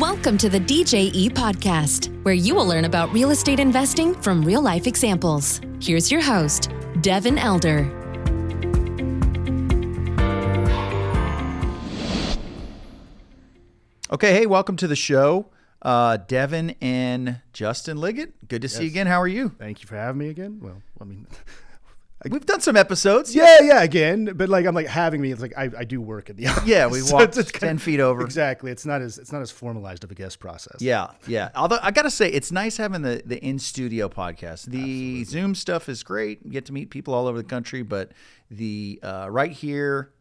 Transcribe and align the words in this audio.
Welcome 0.00 0.38
to 0.38 0.48
the 0.48 0.58
DJE 0.58 1.28
podcast, 1.32 2.08
where 2.24 2.32
you 2.32 2.54
will 2.54 2.64
learn 2.64 2.86
about 2.86 3.12
real 3.12 3.32
estate 3.32 3.60
investing 3.60 4.14
from 4.14 4.42
real 4.42 4.62
life 4.62 4.86
examples. 4.86 5.60
Here's 5.78 6.10
your 6.10 6.22
host, 6.22 6.70
Devin 7.02 7.36
Elder. 7.36 7.80
Okay, 14.10 14.32
hey, 14.32 14.46
welcome 14.46 14.76
to 14.76 14.88
the 14.88 14.96
show. 14.96 15.50
Uh, 15.82 16.16
Devin 16.16 16.76
and 16.80 17.42
Justin 17.52 17.98
Liggitt. 17.98 18.32
Good 18.48 18.62
to 18.62 18.70
see 18.70 18.84
you 18.84 18.88
again. 18.88 19.06
How 19.06 19.20
are 19.20 19.28
you? 19.28 19.50
Thank 19.58 19.82
you 19.82 19.86
for 19.86 19.96
having 19.96 20.18
me 20.18 20.30
again. 20.30 20.60
Well, 20.62 20.80
I 20.98 21.04
mean, 21.04 21.26
We've 22.28 22.44
done 22.44 22.60
some 22.60 22.76
episodes. 22.76 23.34
yeah, 23.34 23.60
yeah, 23.62 23.82
again, 23.82 24.32
but 24.34 24.48
like 24.50 24.66
I'm 24.66 24.74
like 24.74 24.86
having 24.86 25.22
me. 25.22 25.32
It's 25.32 25.40
like 25.40 25.54
I, 25.56 25.70
I 25.78 25.84
do 25.84 26.00
work 26.02 26.28
at 26.28 26.36
the 26.36 26.46
office. 26.48 26.66
Yeah, 26.68 26.86
we 26.86 27.00
So 27.00 27.16
walked 27.16 27.38
it's 27.38 27.50
10 27.52 27.78
feet 27.78 27.98
over. 27.98 28.22
Exactly. 28.22 28.70
It's 28.70 28.84
not 28.84 29.00
as 29.00 29.16
it's 29.16 29.32
not 29.32 29.40
as 29.40 29.50
formalized 29.50 30.04
of 30.04 30.10
a 30.10 30.14
guest 30.14 30.38
process. 30.38 30.76
Yeah, 30.80 31.12
yeah. 31.26 31.48
Although 31.54 31.78
I 31.82 31.90
gotta 31.92 32.10
say, 32.10 32.28
it's 32.28 32.52
nice 32.52 32.76
having 32.76 33.02
the 33.02 33.22
the 33.24 33.38
in 33.42 33.58
studio 33.58 34.08
podcast. 34.10 34.66
The 34.66 35.24
Zoom 35.24 35.54
stuff 35.54 35.88
is 35.88 36.02
great. 36.02 36.40
You 36.44 36.50
get 36.50 36.66
to 36.66 36.72
meet 36.72 36.90
people 36.90 37.14
all 37.14 37.26
over 37.26 37.38
the 37.38 37.48
country, 37.48 37.82
but 37.82 38.12
the 38.50 39.00
uh, 39.02 39.28
right 39.30 39.52
here 39.52 40.12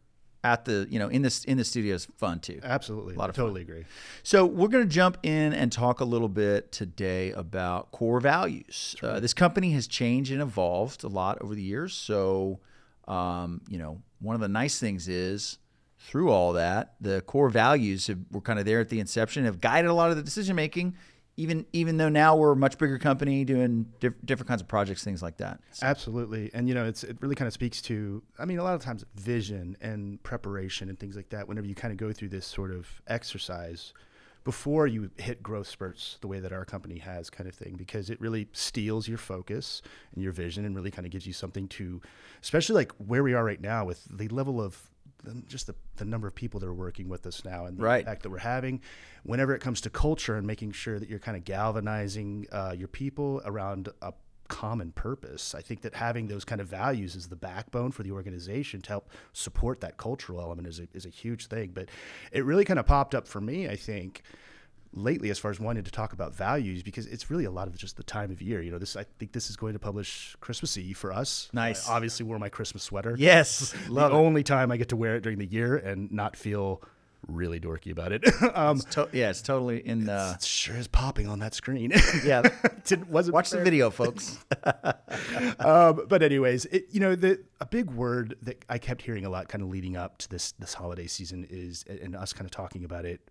at 0.44 0.66
the 0.66 0.88
you 0.90 1.00
know 1.00 1.10
in 1.10 1.22
this 1.22 1.44
in 1.44 1.58
the 1.58 1.66
studio 1.66 1.96
is 1.96 2.08
fun 2.18 2.40
too. 2.40 2.60
absolutely. 2.64 3.16
A 3.16 3.18
lot 3.18 3.30
of 3.30 3.36
totally 3.36 3.62
agree. 3.62 3.86
So 4.24 4.46
we're 4.46 4.70
going 4.70 4.88
to 4.88 4.94
jump 4.94 5.18
in 5.24 5.54
and 5.54 5.72
talk 5.72 6.00
a 6.00 6.06
little 6.06 6.30
bit 6.30 6.72
today 6.72 7.32
about 7.32 7.92
core 7.92 8.20
values. 8.20 8.96
Uh, 9.02 9.20
this 9.20 9.34
company 9.34 9.72
has 9.72 9.88
changed 9.88 10.32
and 10.32 10.42
evolved 10.42 11.04
a 11.04 11.08
lot 11.10 11.42
over 11.42 11.56
the 11.56 11.62
years. 11.62 11.94
So, 11.94 12.60
um, 13.08 13.62
you 13.68 13.78
know, 13.78 14.02
one 14.20 14.36
of 14.36 14.42
the 14.42 14.48
nice 14.48 14.80
things 14.80 15.08
is 15.08 15.58
through 16.00 16.30
all 16.30 16.54
that, 16.54 16.94
the 17.02 17.22
core 17.22 17.50
values 17.50 18.08
have, 18.08 18.20
were 18.32 18.42
kind 18.42 18.58
of 18.58 18.66
there 18.66 18.80
at 18.80 18.90
the 18.90 19.00
inception, 19.00 19.44
have 19.44 19.60
guided 19.60 19.92
a 19.92 19.94
lot 19.94 20.10
of 20.10 20.16
the 20.16 20.24
decision 20.24 20.56
making. 20.56 20.96
Even 21.40 21.66
even 21.72 21.96
though 21.96 22.10
now 22.10 22.36
we're 22.36 22.52
a 22.52 22.56
much 22.56 22.78
bigger 22.78 23.00
company 23.00 23.46
doing 23.46 23.86
diff- 24.02 24.14
different 24.26 24.50
kinds 24.50 24.62
of 24.62 24.68
projects, 24.68 25.04
things 25.04 25.24
like 25.24 25.38
that. 25.38 25.62
Absolutely. 25.82 26.52
And 26.54 26.68
you 26.68 26.76
know, 26.76 26.86
it's 26.86 27.06
it 27.06 27.18
really 27.22 27.36
kind 27.36 27.48
of 27.48 27.54
speaks 27.54 27.82
to 27.84 28.22
I 28.38 28.44
mean, 28.44 28.60
a 28.60 28.64
lot 28.64 28.76
of 28.76 28.82
times 28.82 29.06
vision 29.16 29.78
and 29.80 30.22
preparation 30.22 30.90
and 30.90 31.00
things 31.00 31.16
like 31.16 31.30
that 31.30 31.48
whenever 31.48 31.66
you 31.66 31.76
kind 31.76 31.94
of 31.94 31.98
go 31.98 32.12
through 32.12 32.30
this 32.30 32.46
sort 32.46 32.72
of 32.72 33.02
exercise 33.08 33.94
before 34.44 34.88
you 34.88 35.12
hit 35.18 35.44
growth 35.44 35.68
spurts 35.68 36.18
the 36.22 36.28
way 36.28 36.40
that 36.40 36.52
our 36.52 36.66
company 36.66 36.98
has 36.98 37.30
kind 37.30 37.48
of 37.48 37.56
thing 37.56 37.76
because 37.78 38.10
it 38.10 38.20
really 38.20 38.48
steals 38.52 39.08
your 39.08 39.18
focus 39.18 39.82
and 40.14 40.24
your 40.24 40.32
vision 40.32 40.66
and 40.66 40.76
really 40.76 40.92
kind 40.92 41.06
of 41.06 41.12
gives 41.12 41.28
you 41.28 41.34
something 41.34 41.68
to 41.68 42.02
especially 42.42 42.76
like 42.76 42.92
where 42.98 43.22
we 43.22 43.34
are 43.34 43.44
right 43.44 43.62
now 43.62 43.86
with 43.86 44.06
the 44.06 44.28
level 44.30 44.62
of 44.62 44.90
the- 45.24 45.42
just 45.48 45.68
the, 45.68 45.76
the 45.98 46.06
number 46.06 46.28
of 46.28 46.36
people 46.36 46.60
that 46.60 46.68
are 46.68 46.74
working 46.74 47.10
with 47.10 47.26
us 47.26 47.44
now 47.46 47.66
and 47.66 47.78
the 47.78 47.84
Right. 47.84 48.00
impact 48.00 48.24
that 48.24 48.30
we're 48.30 48.40
having 48.40 48.82
whenever 49.24 49.54
it 49.54 49.60
comes 49.60 49.82
to 49.82 49.90
culture 49.90 50.36
and 50.38 50.46
making 50.48 50.72
sure 50.72 50.98
that 51.00 51.10
you're 51.10 51.20
kind 51.20 51.36
of 51.38 51.44
galvanizing 51.46 52.48
uh, 52.52 52.74
your 52.78 52.88
people 52.88 53.42
around 53.46 53.90
a 54.02 54.14
common 54.48 54.92
purpose. 54.92 55.54
I 55.54 55.62
think 55.62 55.82
that 55.82 55.94
having 55.94 56.28
those 56.28 56.44
kind 56.44 56.60
of 56.60 56.68
values 56.68 57.16
is 57.16 57.28
the 57.28 57.36
backbone 57.36 57.92
for 57.92 58.02
the 58.04 58.12
organization 58.12 58.82
to 58.82 58.90
help 58.90 59.12
support 59.32 59.80
that 59.82 59.98
cultural 59.98 60.42
element 60.42 60.68
is 60.68 60.80
a, 60.80 60.88
is 60.94 61.06
a 61.06 61.10
huge 61.10 61.48
thing. 61.48 61.70
But 61.74 61.90
it 62.32 62.44
really 62.46 62.66
kind 62.66 62.80
of 62.80 62.88
popped 62.88 63.14
up 63.14 63.28
for 63.28 63.40
me, 63.42 63.68
I 63.70 63.76
think, 63.76 64.24
lately 64.94 65.30
as 65.30 65.38
far 65.38 65.52
as 65.52 65.60
wanting 65.60 65.84
to 65.84 65.92
talk 65.92 66.14
about 66.14 66.34
values 66.34 66.82
because 66.84 67.06
it's 67.06 67.30
really 67.30 67.46
a 67.46 67.52
lot 67.52 67.68
of 67.68 67.78
just 67.78 67.98
the 67.98 68.04
time 68.04 68.32
of 68.32 68.42
year. 68.42 68.62
You 68.62 68.72
know, 68.72 68.80
this 68.80 68.96
I 68.96 69.06
think 69.20 69.32
this 69.32 69.50
is 69.50 69.56
going 69.56 69.74
to 69.74 69.80
publish 69.80 70.36
Christmas 70.42 70.78
Eve 70.78 70.98
for 70.98 71.12
us. 71.12 71.50
Nice. 71.54 71.88
I 71.88 71.94
obviously 71.94 72.26
wore 72.26 72.40
my 72.40 72.50
Christmas 72.50 72.84
sweater. 72.84 73.16
Yes, 73.18 73.74
the 73.88 74.06
it. 74.06 74.12
only 74.12 74.44
time 74.44 74.72
I 74.72 74.78
get 74.78 74.90
to 74.90 74.96
wear 74.96 75.16
it 75.16 75.22
during 75.22 75.38
the 75.40 75.46
year 75.46 75.76
and 75.76 76.12
not 76.12 76.36
feel 76.36 76.82
really 77.28 77.60
dorky 77.60 77.92
about 77.92 78.12
it. 78.12 78.24
um, 78.56 78.80
To- 78.80 79.10
yeah, 79.12 79.30
it's 79.30 79.42
totally 79.42 79.86
in. 79.86 80.10
Uh, 80.10 80.34
it 80.36 80.44
sure 80.44 80.76
is 80.76 80.88
popping 80.88 81.28
on 81.28 81.40
that 81.40 81.54
screen. 81.54 81.92
yeah, 82.24 82.42
Didn't, 82.86 83.10
wasn't 83.10 83.36
watch 83.36 83.50
the 83.50 83.62
video, 83.62 83.90
folks. 83.90 84.44
um, 85.60 86.06
but 86.08 86.24
anyways, 86.24 86.66
it, 86.66 86.86
you 86.92 87.00
know, 87.00 87.16
the 87.16 87.44
a 87.60 87.66
big 87.66 87.92
word 87.92 88.38
that 88.42 88.64
I 88.70 88.78
kept 88.78 89.02
hearing 89.02 89.26
a 89.26 89.30
lot, 89.30 89.50
kind 89.50 89.62
of 89.64 89.70
leading 89.70 89.98
up 89.98 90.18
to 90.20 90.30
this 90.30 90.54
this 90.54 90.74
holiday 90.74 91.08
season, 91.08 91.46
is 91.50 91.84
and 91.88 92.16
us 92.16 92.34
kind 92.34 92.46
of 92.46 92.52
talking 92.52 92.84
about 92.84 93.06
it 93.06 93.22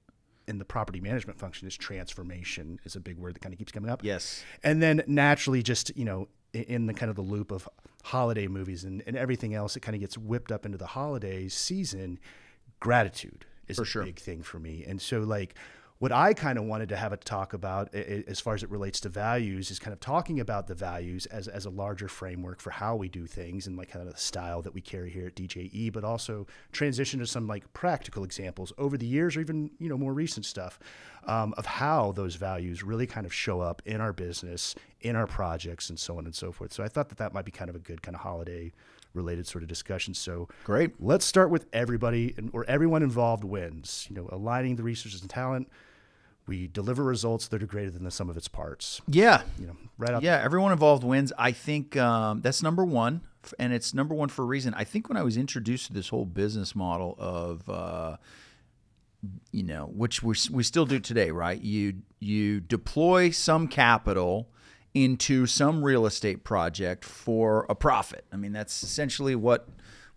in 0.48 0.59
the 0.59 0.64
property 0.64 1.00
management 1.00 1.38
function 1.38 1.69
is 1.69 1.76
transformation 1.76 2.81
is 2.84 2.97
a 2.97 3.00
big 3.00 3.19
word 3.19 3.34
that 3.34 3.41
kind 3.41 3.53
of 3.53 3.59
keeps 3.59 3.72
coming 3.72 3.91
up. 3.91 4.03
Yes. 4.03 4.42
and 4.64 4.82
then 4.82 5.03
naturally, 5.06 5.62
just 5.62 5.97
you 5.97 6.04
know, 6.04 6.28
in 6.53 6.86
the 6.86 6.94
kind 6.94 7.10
of 7.10 7.16
the 7.16 7.22
loop 7.22 7.50
of 7.50 7.69
holiday 8.04 8.48
movies 8.48 8.84
and, 8.84 9.03
and 9.06 9.16
everything 9.16 9.54
else, 9.54 9.76
it 9.76 9.81
kind 9.81 9.94
of 9.94 10.00
gets 10.00 10.16
whipped 10.16 10.50
up 10.50 10.64
into 10.64 10.78
the 10.78 10.86
holiday 10.86 11.48
season. 11.48 12.19
Gratitude 12.81 13.44
is 13.66 13.78
a 13.78 13.84
sure. 13.84 14.04
big 14.04 14.19
thing 14.19 14.42
for 14.42 14.59
me, 14.59 14.84
and 14.86 15.00
so 15.00 15.20
like 15.20 15.54
what 15.98 16.12
I 16.12 16.32
kind 16.32 16.59
of 16.59 16.64
wanted 16.64 16.91
to 16.91 16.97
have 16.97 17.12
a 17.12 17.16
talk 17.16 17.54
about 17.54 17.92
as 17.92 18.38
far 18.38 18.54
as 18.54 18.62
it 18.62 18.70
relates 18.70 19.00
to 19.00 19.09
values 19.09 19.70
is 19.72 19.81
kind 19.81 19.92
of 19.92 19.98
talking 19.98 20.38
about 20.38 20.69
the 20.69 20.75
values 20.75 21.26
as, 21.26 21.48
as 21.48 21.66
a 21.66 21.70
larger 21.70 22.06
framework 22.06 22.60
for 22.60 22.70
how 22.70 22.94
we 22.94 23.09
do 23.09 23.26
things 23.26 23.66
and 23.66 23.76
like 23.76 23.91
kind 23.91 24.06
of 24.06 24.12
the 24.12 24.19
style 24.19 24.62
that 24.62 24.72
we 24.72 24.81
carry 24.81 25.10
here 25.10 25.26
at 25.26 25.34
DJE, 25.34 25.92
but 25.92 26.04
also 26.04 26.47
transition 26.70 27.19
to 27.19 27.26
some 27.26 27.48
like 27.48 27.72
practical 27.72 28.22
examples 28.22 28.72
over 28.78 28.97
the 28.97 29.06
years 29.06 29.36
or 29.36 29.41
even, 29.41 29.72
you 29.81 29.88
know, 29.88 29.98
more 29.98 30.14
recent 30.14 30.47
stuff 30.47 30.78
um, 31.25 31.53
of 31.56 31.66
how 31.66 32.12
those 32.12 32.36
values 32.36 32.84
really 32.84 33.06
kind 33.06 33.26
of 33.26 33.34
show 33.34 33.60
up 33.60 33.82
in 33.84 34.00
our 34.00 34.12
business, 34.12 34.76
in 35.00 35.16
our 35.16 35.26
projects 35.26 35.91
and 35.91 35.98
so 35.98 36.16
on 36.16 36.26
and 36.26 36.34
so 36.34 36.53
forth. 36.53 36.72
So 36.72 36.84
I 36.84 36.88
thought 36.88 37.09
that 37.09 37.19
that 37.19 37.34
might 37.34 37.44
be 37.44 37.50
kind 37.50 37.69
of 37.69 37.75
a 37.75 37.80
good 37.80 38.03
kind 38.03 38.15
of 38.15 38.20
holiday 38.20 38.72
related 39.15 39.48
sort 39.48 39.65
of 39.65 39.69
discussion. 39.69 40.15
So 40.15 40.48
Great. 40.62 40.92
let's 41.00 41.25
start 41.25 41.50
with 41.50 41.66
everybody 41.72 42.34
and 42.36 42.50
or 42.53 42.65
everyone 42.69 43.03
involved 43.03 43.42
wins, 43.42 44.06
you 44.09 44.15
know, 44.15 44.28
aligning 44.30 44.76
the 44.76 44.84
resources 44.84 45.22
and 45.22 45.28
talent 45.28 45.69
we 46.48 46.66
deliver 46.66 47.04
results 47.04 47.47
that 47.48 47.62
are 47.62 47.66
greater 47.66 47.91
than 47.91 48.04
the 48.04 48.10
sum 48.10 48.28
of 48.31 48.36
its 48.36 48.48
parts. 48.48 49.00
Yeah, 49.06 49.42
You 49.60 49.69
know, 49.69 49.76
right 49.98 50.10
out. 50.10 50.22
Yeah, 50.22 50.41
everyone 50.42 50.72
involved 50.72 51.04
wins. 51.04 51.32
I 51.38 51.53
think 51.53 51.97
um, 51.97 52.41
that's 52.41 52.62
number 52.62 52.84
one, 52.84 53.20
and 53.59 53.72
it's 53.72 53.94
number 53.94 54.14
one 54.14 54.31
for 54.31 54.42
a 54.42 54.47
reason. 54.47 54.75
I 54.75 54.84
think 54.84 55.09
when 55.09 55.16
I 55.16 55.22
was 55.22 55.36
introduced 55.36 55.86
to 55.88 55.92
this 55.92 56.09
whole 56.09 56.25
business 56.25 56.75
model 56.75 57.14
of, 57.19 57.69
uh, 57.69 58.16
you 59.53 59.62
know, 59.62 59.86
which 59.86 60.22
we 60.22 60.34
we 60.50 60.62
still 60.62 60.86
do 60.86 60.98
today, 60.98 61.31
right? 61.31 61.60
You 61.60 62.03
you 62.19 62.60
deploy 62.60 63.30
some 63.30 63.69
capital 63.69 64.48
into 64.94 65.47
some 65.47 65.84
real 65.84 66.06
estate 66.06 66.44
project 66.44 67.04
for 67.04 67.66
a 67.69 67.75
profit. 67.75 68.25
I 68.32 68.36
mean, 68.36 68.53
that's 68.53 68.82
essentially 68.82 69.34
what 69.34 69.69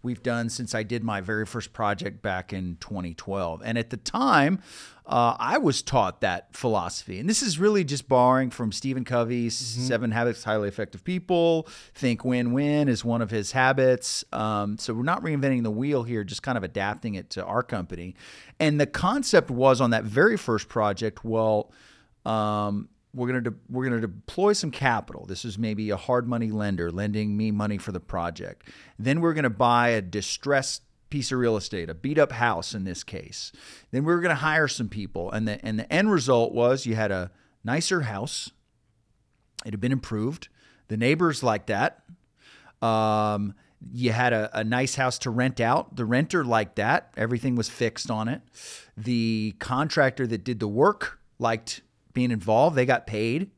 we've 0.03 0.23
done 0.23 0.49
since 0.49 0.73
I 0.73 0.83
did 0.83 1.03
my 1.03 1.21
very 1.21 1.45
first 1.45 1.73
project 1.73 2.21
back 2.21 2.53
in 2.53 2.77
2012. 2.79 3.61
And 3.63 3.77
at 3.77 3.89
the 3.89 3.97
time, 3.97 4.59
uh, 5.05 5.35
I 5.39 5.57
was 5.57 5.81
taught 5.81 6.21
that 6.21 6.55
philosophy. 6.55 7.19
And 7.19 7.29
this 7.29 7.41
is 7.41 7.59
really 7.59 7.83
just 7.83 8.07
borrowing 8.07 8.49
from 8.49 8.71
Stephen 8.71 9.03
Covey's 9.03 9.55
Seven 9.55 10.11
Habits 10.11 10.39
of 10.39 10.45
Highly 10.45 10.67
Effective 10.67 11.03
People. 11.03 11.67
Think 11.93 12.23
win 12.23 12.53
win 12.53 12.87
is 12.87 13.03
one 13.03 13.21
of 13.21 13.29
his 13.29 13.51
habits. 13.51 14.23
Um, 14.31 14.77
so 14.77 14.93
we're 14.93 15.03
not 15.03 15.23
reinventing 15.23 15.63
the 15.63 15.71
wheel 15.71 16.03
here, 16.03 16.23
just 16.23 16.43
kind 16.43 16.57
of 16.57 16.63
adapting 16.63 17.15
it 17.15 17.29
to 17.31 17.43
our 17.43 17.63
company. 17.63 18.15
And 18.59 18.79
the 18.79 18.87
concept 18.87 19.51
was 19.51 19.81
on 19.81 19.89
that 19.89 20.03
very 20.03 20.37
first 20.37 20.69
project, 20.69 21.25
well, 21.25 21.71
um, 22.25 22.89
we're 23.13 23.27
gonna 23.27 23.41
de- 23.41 23.53
we're 23.69 23.83
gonna 23.83 24.01
deploy 24.01 24.53
some 24.53 24.71
capital. 24.71 25.25
This 25.25 25.43
is 25.45 25.57
maybe 25.57 25.89
a 25.89 25.97
hard 25.97 26.27
money 26.27 26.51
lender 26.51 26.91
lending 26.91 27.35
me 27.35 27.51
money 27.51 27.77
for 27.77 27.91
the 27.91 27.99
project. 27.99 28.69
Then 28.97 29.21
we're 29.21 29.33
gonna 29.33 29.49
buy 29.49 29.89
a 29.89 30.01
distressed 30.01 30.83
piece 31.09 31.31
of 31.31 31.39
real 31.39 31.57
estate, 31.57 31.89
a 31.89 31.93
beat 31.93 32.17
up 32.17 32.31
house 32.31 32.73
in 32.73 32.85
this 32.85 33.03
case. 33.03 33.51
Then 33.91 34.05
we 34.05 34.13
were 34.13 34.21
gonna 34.21 34.35
hire 34.35 34.67
some 34.67 34.89
people, 34.89 35.31
and 35.31 35.47
the 35.47 35.63
and 35.65 35.77
the 35.77 35.91
end 35.91 36.11
result 36.11 36.53
was 36.53 36.85
you 36.85 36.95
had 36.95 37.11
a 37.11 37.31
nicer 37.63 38.01
house. 38.01 38.51
It 39.65 39.71
had 39.71 39.81
been 39.81 39.91
improved. 39.91 40.47
The 40.87 40.97
neighbors 40.97 41.43
liked 41.43 41.67
that. 41.67 42.03
Um, 42.81 43.53
you 43.93 44.11
had 44.11 44.33
a, 44.33 44.49
a 44.57 44.63
nice 44.63 44.95
house 44.95 45.17
to 45.19 45.29
rent 45.29 45.59
out. 45.59 45.95
The 45.95 46.05
renter 46.05 46.43
liked 46.43 46.75
that. 46.77 47.13
Everything 47.17 47.55
was 47.55 47.69
fixed 47.69 48.09
on 48.09 48.27
it. 48.27 48.41
The 48.95 49.55
contractor 49.59 50.27
that 50.27 50.43
did 50.43 50.59
the 50.59 50.67
work 50.67 51.19
liked 51.39 51.81
being 52.13 52.31
involved. 52.31 52.75
They 52.75 52.85
got 52.85 53.07
paid. 53.07 53.51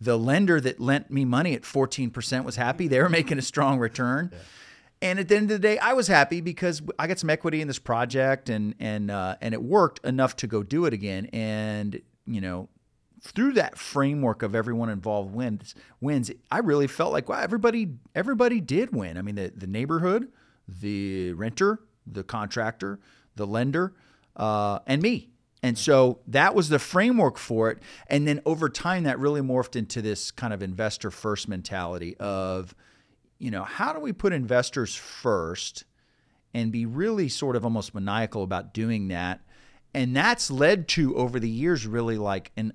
The 0.00 0.18
lender 0.18 0.60
that 0.60 0.78
lent 0.78 1.10
me 1.10 1.24
money 1.24 1.54
at 1.54 1.62
14% 1.62 2.44
was 2.44 2.56
happy. 2.56 2.86
They 2.86 3.00
were 3.00 3.08
making 3.08 3.38
a 3.38 3.42
strong 3.42 3.78
return. 3.78 4.32
And 5.00 5.18
at 5.18 5.28
the 5.28 5.36
end 5.36 5.50
of 5.50 5.60
the 5.60 5.68
day, 5.68 5.78
I 5.78 5.92
was 5.92 6.08
happy 6.08 6.40
because 6.40 6.82
I 6.98 7.06
got 7.06 7.18
some 7.18 7.30
equity 7.30 7.60
in 7.60 7.68
this 7.68 7.78
project 7.78 8.48
and 8.48 8.74
and 8.80 9.10
uh, 9.10 9.36
and 9.40 9.54
it 9.54 9.62
worked 9.62 10.04
enough 10.04 10.34
to 10.36 10.46
go 10.46 10.62
do 10.62 10.86
it 10.86 10.92
again. 10.92 11.26
And 11.26 12.00
you 12.26 12.40
know, 12.40 12.68
through 13.22 13.52
that 13.52 13.78
framework 13.78 14.42
of 14.42 14.54
everyone 14.54 14.88
involved 14.88 15.34
wins 15.34 15.74
wins 16.00 16.30
i 16.50 16.58
really 16.58 16.86
felt 16.86 17.12
like 17.12 17.28
wow 17.28 17.40
everybody 17.40 17.88
everybody 18.14 18.60
did 18.60 18.94
win 18.94 19.16
i 19.16 19.22
mean 19.22 19.34
the, 19.34 19.52
the 19.56 19.66
neighborhood 19.66 20.28
the 20.68 21.32
renter 21.32 21.80
the 22.06 22.22
contractor 22.22 22.98
the 23.36 23.46
lender 23.46 23.92
uh, 24.36 24.78
and 24.86 25.02
me 25.02 25.30
and 25.62 25.76
so 25.76 26.20
that 26.28 26.54
was 26.54 26.68
the 26.68 26.78
framework 26.78 27.36
for 27.36 27.70
it. 27.70 27.78
And 28.06 28.28
then 28.28 28.40
over 28.46 28.68
time 28.68 29.04
that 29.04 29.18
really 29.18 29.40
morphed 29.40 29.74
into 29.74 30.00
this 30.00 30.30
kind 30.30 30.52
of 30.52 30.62
investor 30.62 31.10
first 31.10 31.48
mentality 31.48 32.16
of 32.18 32.74
you 33.38 33.50
know 33.50 33.62
how 33.62 33.92
do 33.92 34.00
we 34.00 34.12
put 34.12 34.32
investors 34.32 34.94
first 34.94 35.84
and 36.54 36.72
be 36.72 36.86
really 36.86 37.28
sort 37.28 37.56
of 37.56 37.64
almost 37.64 37.94
maniacal 37.94 38.42
about 38.42 38.72
doing 38.72 39.08
that? 39.08 39.40
And 39.94 40.14
that's 40.14 40.50
led 40.50 40.86
to 40.88 41.16
over 41.16 41.40
the 41.40 41.48
years 41.48 41.86
really 41.86 42.18
like 42.18 42.52
an 42.56 42.72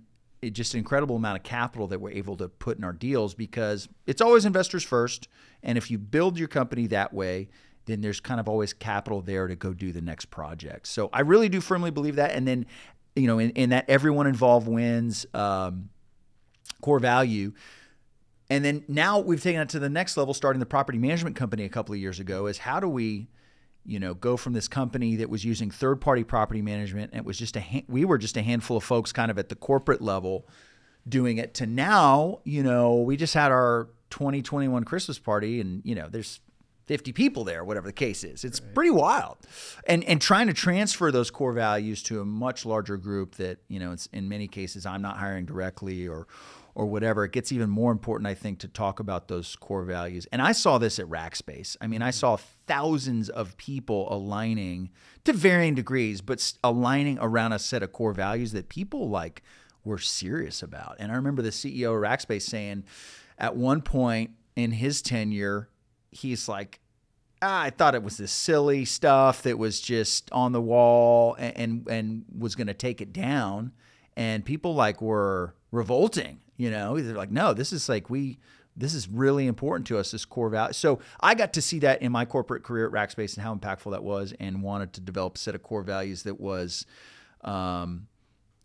just 0.52 0.76
incredible 0.76 1.16
amount 1.16 1.38
of 1.38 1.44
capital 1.44 1.88
that 1.88 2.02
we're 2.02 2.12
able 2.12 2.36
to 2.36 2.50
put 2.50 2.78
in 2.78 2.84
our 2.84 2.92
deals 2.92 3.34
because 3.34 3.88
it's 4.06 4.22
always 4.22 4.46
investors 4.46 4.84
first. 4.84 5.30
And 5.62 5.78
if 5.78 5.90
you 5.90 5.98
build 5.98 6.38
your 6.38 6.50
company 6.50 6.88
that 6.88 7.14
way 7.14 7.48
then 7.86 8.02
there's 8.02 8.20
kind 8.20 8.40
of 8.40 8.48
always 8.48 8.74
capital 8.74 9.22
there 9.22 9.48
to 9.48 9.56
go 9.56 9.74
do 9.74 9.92
the 9.92 10.02
next 10.02 10.26
project. 10.26 10.88
So 10.88 11.10
i 11.14 11.22
really 11.22 11.50
do 11.50 11.62
firmly 11.62 11.92
believe 11.92 12.16
that. 12.16 12.32
And 12.32 12.48
then 12.48 12.66
you 13.16 13.28
know 13.28 13.40
in, 13.40 13.52
in 13.52 13.70
that 13.70 13.90
everyone 13.90 14.28
involved 14.28 14.68
wins 14.68 15.26
um, 15.34 15.90
core 16.82 17.00
value. 17.00 17.54
And 18.50 18.64
then 18.64 18.84
now 18.88 19.20
we've 19.20 19.42
taken 19.42 19.62
it 19.62 19.70
to 19.70 19.80
the 19.80 19.90
next 19.90 20.18
level 20.18 20.34
starting 20.34 20.60
the 20.60 20.66
property 20.66 20.98
management 20.98 21.36
company 21.36 21.64
a 21.64 21.70
couple 21.70 21.94
of 21.94 22.00
years 22.00 22.20
ago 22.20 22.48
is 22.48 22.60
how 22.60 22.80
do 22.80 22.88
we 22.88 23.28
you 23.86 24.00
know, 24.00 24.14
go 24.14 24.38
from 24.38 24.54
this 24.54 24.68
company 24.68 25.18
that 25.18 25.30
was 25.30 25.44
using 25.44 25.70
third-party 25.70 26.24
property 26.24 26.62
management 26.62 27.12
and 27.12 27.20
it 27.20 27.26
was 27.26 27.38
just 27.38 27.56
a 27.56 27.62
ha- 27.62 27.84
we 27.88 28.06
were 28.06 28.18
just 28.18 28.38
a 28.38 28.42
handful 28.42 28.78
of 28.78 28.84
folks 28.84 29.12
kind 29.12 29.30
of 29.30 29.38
at 29.38 29.50
the 29.50 29.56
corporate 29.56 30.02
level 30.02 30.48
doing 31.08 31.38
it 31.38 31.54
to 31.56 31.66
now, 31.66 32.40
you 32.46 32.64
know, 32.64 32.96
we 32.96 33.18
just 33.18 33.34
had 33.34 33.52
our 33.52 33.90
2021 34.10 34.86
Christmas 34.86 35.20
party 35.20 35.60
and 35.60 35.82
you 35.84 35.96
know, 35.96 36.08
there's 36.10 36.40
50 36.86 37.14
people 37.14 37.44
there, 37.44 37.64
whatever 37.64 37.88
the 37.88 37.94
case 37.94 38.24
is. 38.24 38.44
It's 38.44 38.62
right. 38.62 38.76
pretty 38.76 38.92
wild. 38.92 39.38
And 39.88 40.04
and 40.04 40.22
trying 40.22 40.48
to 40.48 40.54
transfer 40.54 41.12
those 41.12 41.32
core 41.32 41.54
values 41.54 42.04
to 42.04 42.22
a 42.22 42.26
much 42.26 42.66
larger 42.66 42.98
group 42.98 43.36
that, 43.36 43.60
you 43.68 43.80
know, 43.80 43.92
it's 43.92 44.08
in 44.08 44.28
many 44.28 44.48
cases 44.48 44.86
I'm 44.86 45.02
not 45.02 45.18
hiring 45.18 45.46
directly 45.46 46.08
or 46.08 46.28
or 46.76 46.88
whatever, 46.88 47.24
it 47.24 47.32
gets 47.32 47.52
even 47.52 47.70
more 47.70 47.92
important, 47.92 48.28
I 48.28 48.34
think, 48.34 48.60
to 48.60 48.68
talk 48.68 49.00
about 49.00 49.28
those 49.28 49.56
core 49.56 49.84
values. 49.84 50.28
And 50.32 50.42
I 50.42 50.54
saw 50.54 50.80
this 50.80 50.98
at 50.98 51.06
Rackspace. 51.06 51.78
I 51.80 51.88
mean, 51.88 52.02
I 52.02 52.10
mm-hmm. 52.10 52.14
saw 52.14 52.38
thousands 52.66 53.30
of 53.30 53.56
people 53.58 54.12
aligning 54.12 54.90
to 55.26 55.34
varying 55.34 55.76
degrees, 55.76 56.22
but 56.22 56.54
aligning 56.64 57.20
around 57.22 57.54
a 57.54 57.60
set 57.60 57.84
of 57.84 57.92
core 57.92 58.14
values 58.14 58.54
that 58.54 58.70
people 58.70 59.10
like 59.10 59.44
were 59.86 60.00
serious 60.00 60.64
about. 60.64 60.96
And 61.00 61.12
I 61.12 61.16
remember 61.16 61.42
the 61.42 61.50
CEO 61.50 61.96
of 61.96 62.02
Rackspace 62.02 62.44
saying 62.44 62.86
at 63.38 63.56
one 63.56 63.82
point 63.82 64.32
in 64.56 64.72
his 64.72 65.02
tenure, 65.02 65.70
he's 66.16 66.48
like, 66.48 66.80
ah, 67.42 67.62
I 67.62 67.70
thought 67.70 67.96
it 67.96 68.04
was 68.04 68.18
this 68.18 68.32
silly 68.32 68.86
stuff 68.86 69.44
that 69.44 69.58
was 69.58 69.82
just 69.82 70.32
on 70.32 70.52
the 70.52 70.62
wall 70.62 71.36
and 71.38 71.58
and, 71.58 71.88
and 71.88 72.26
was 72.38 72.56
going 72.56 72.68
to 72.68 72.74
take 72.74 73.02
it 73.02 73.14
down. 73.14 73.74
And 74.16 74.46
people 74.46 74.76
like 74.76 75.02
were 75.02 75.56
revolting 75.72 76.40
you 76.58 76.70
know, 76.70 77.00
they're 77.00 77.16
like, 77.16 77.32
no, 77.32 77.54
this 77.54 77.74
is 77.74 77.90
like 77.90 78.10
we 78.10 78.38
this 78.76 78.94
is 78.94 79.08
really 79.08 79.48
important 79.48 79.86
to 79.88 79.98
us, 79.98 80.12
this 80.12 80.26
core 80.26 80.50
value. 80.50 80.74
So 80.74 81.00
I 81.20 81.36
got 81.36 81.54
to 81.54 81.62
see 81.62 81.80
that 81.80 82.02
in 82.02 82.12
my 82.12 82.26
corporate 82.26 82.64
career 82.64 82.88
at 82.88 82.92
Rackspace 82.92 83.36
and 83.36 83.44
how 83.44 83.54
impactful 83.56 83.92
that 83.92 84.04
was, 84.04 84.34
and 84.40 84.64
wanted 84.64 84.94
to 84.94 85.02
develop 85.02 85.36
a 85.36 85.40
set 85.40 85.56
of 85.56 85.62
core 85.62 85.84
values 85.84 86.24
that 86.24 86.40
was, 86.40 86.86
um, 87.42 88.08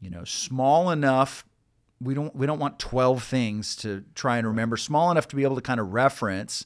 you 0.01 0.11
know, 0.11 0.25
small 0.25 0.91
enough. 0.91 1.45
We 2.01 2.15
don't 2.15 2.35
we 2.37 2.47
don't 2.47 2.61
want 2.61 2.79
twelve 2.79 3.25
things 3.25 3.75
to 3.77 4.05
try 4.15 4.39
and 4.39 4.47
remember. 4.47 4.77
Small 4.77 5.11
enough 5.11 5.29
to 5.29 5.37
be 5.37 5.43
able 5.43 5.57
to 5.57 5.63
kind 5.63 5.81
of 5.81 5.93
reference. 5.93 6.65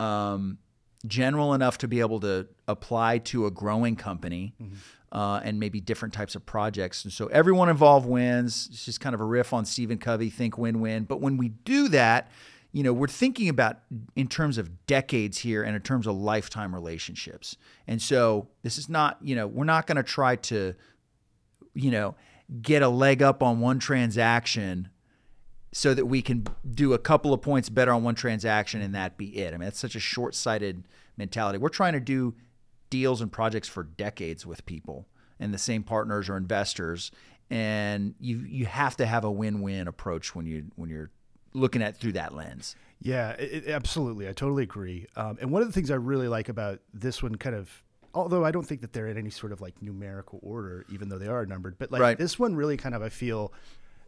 Um, 0.00 0.58
general 1.06 1.54
enough 1.54 1.78
to 1.78 1.86
be 1.86 2.00
able 2.00 2.18
to 2.20 2.48
apply 2.66 3.18
to 3.18 3.46
a 3.46 3.50
growing 3.50 3.96
company. 3.96 4.54
Mm-hmm 4.60 4.74
uh, 5.12 5.40
and 5.44 5.58
maybe 5.58 5.80
different 5.80 6.12
types 6.12 6.34
of 6.34 6.44
projects. 6.44 7.04
And 7.04 7.12
so 7.12 7.26
everyone 7.28 7.68
involved 7.68 8.06
wins. 8.06 8.68
It's 8.70 8.84
just 8.84 9.00
kind 9.00 9.14
of 9.14 9.20
a 9.20 9.24
riff 9.24 9.52
on 9.52 9.64
Stephen 9.64 9.98
Covey, 9.98 10.30
think 10.30 10.58
win 10.58 10.80
win. 10.80 11.04
But 11.04 11.20
when 11.20 11.36
we 11.36 11.48
do 11.48 11.88
that, 11.88 12.30
you 12.72 12.82
know, 12.82 12.92
we're 12.92 13.06
thinking 13.06 13.48
about 13.48 13.78
in 14.14 14.26
terms 14.28 14.58
of 14.58 14.86
decades 14.86 15.38
here 15.38 15.62
and 15.62 15.74
in 15.74 15.80
terms 15.80 16.06
of 16.06 16.16
lifetime 16.16 16.74
relationships. 16.74 17.56
And 17.86 18.02
so 18.02 18.48
this 18.62 18.76
is 18.76 18.88
not, 18.88 19.16
you 19.22 19.34
know, 19.34 19.46
we're 19.46 19.64
not 19.64 19.86
going 19.86 19.96
to 19.96 20.02
try 20.02 20.36
to, 20.36 20.74
you 21.72 21.90
know, 21.90 22.14
get 22.60 22.82
a 22.82 22.88
leg 22.88 23.22
up 23.22 23.42
on 23.42 23.60
one 23.60 23.78
transaction 23.78 24.90
so 25.76 25.92
that 25.92 26.06
we 26.06 26.22
can 26.22 26.42
do 26.70 26.94
a 26.94 26.98
couple 26.98 27.34
of 27.34 27.42
points 27.42 27.68
better 27.68 27.92
on 27.92 28.02
one 28.02 28.14
transaction 28.14 28.80
and 28.80 28.94
that 28.94 29.18
be 29.18 29.36
it. 29.36 29.52
I 29.52 29.58
mean, 29.58 29.66
that's 29.66 29.78
such 29.78 29.94
a 29.94 30.00
short 30.00 30.34
sighted 30.34 30.84
mentality. 31.18 31.58
We're 31.58 31.68
trying 31.68 31.92
to 31.92 32.00
do 32.00 32.34
deals 32.88 33.20
and 33.20 33.30
projects 33.30 33.68
for 33.68 33.82
decades 33.82 34.46
with 34.46 34.64
people 34.64 35.06
and 35.38 35.52
the 35.52 35.58
same 35.58 35.82
partners 35.82 36.30
or 36.30 36.38
investors 36.38 37.10
and 37.50 38.14
you 38.18 38.38
you 38.38 38.64
have 38.64 38.96
to 38.96 39.04
have 39.04 39.22
a 39.22 39.30
win-win 39.30 39.86
approach 39.86 40.34
when 40.34 40.46
you 40.46 40.64
when 40.76 40.88
you're 40.88 41.10
looking 41.52 41.82
at 41.82 41.94
through 41.94 42.12
that 42.12 42.34
lens 42.34 42.74
yeah 43.02 43.32
it, 43.32 43.68
absolutely 43.68 44.26
i 44.26 44.32
totally 44.32 44.62
agree 44.62 45.06
um, 45.14 45.36
and 45.42 45.50
one 45.50 45.60
of 45.60 45.68
the 45.68 45.72
things 45.72 45.90
i 45.90 45.94
really 45.94 46.26
like 46.26 46.48
about 46.48 46.80
this 46.94 47.22
one 47.22 47.34
kind 47.34 47.54
of 47.54 47.82
although 48.14 48.44
i 48.44 48.50
don't 48.50 48.66
think 48.66 48.80
that 48.80 48.92
they're 48.92 49.08
in 49.08 49.18
any 49.18 49.30
sort 49.30 49.52
of 49.52 49.60
like 49.60 49.80
numerical 49.82 50.40
order 50.42 50.86
even 50.90 51.08
though 51.08 51.18
they 51.18 51.28
are 51.28 51.44
numbered 51.44 51.78
but 51.78 51.92
like 51.92 52.00
right. 52.00 52.18
this 52.18 52.38
one 52.38 52.56
really 52.56 52.76
kind 52.76 52.94
of 52.94 53.02
i 53.02 53.08
feel 53.08 53.52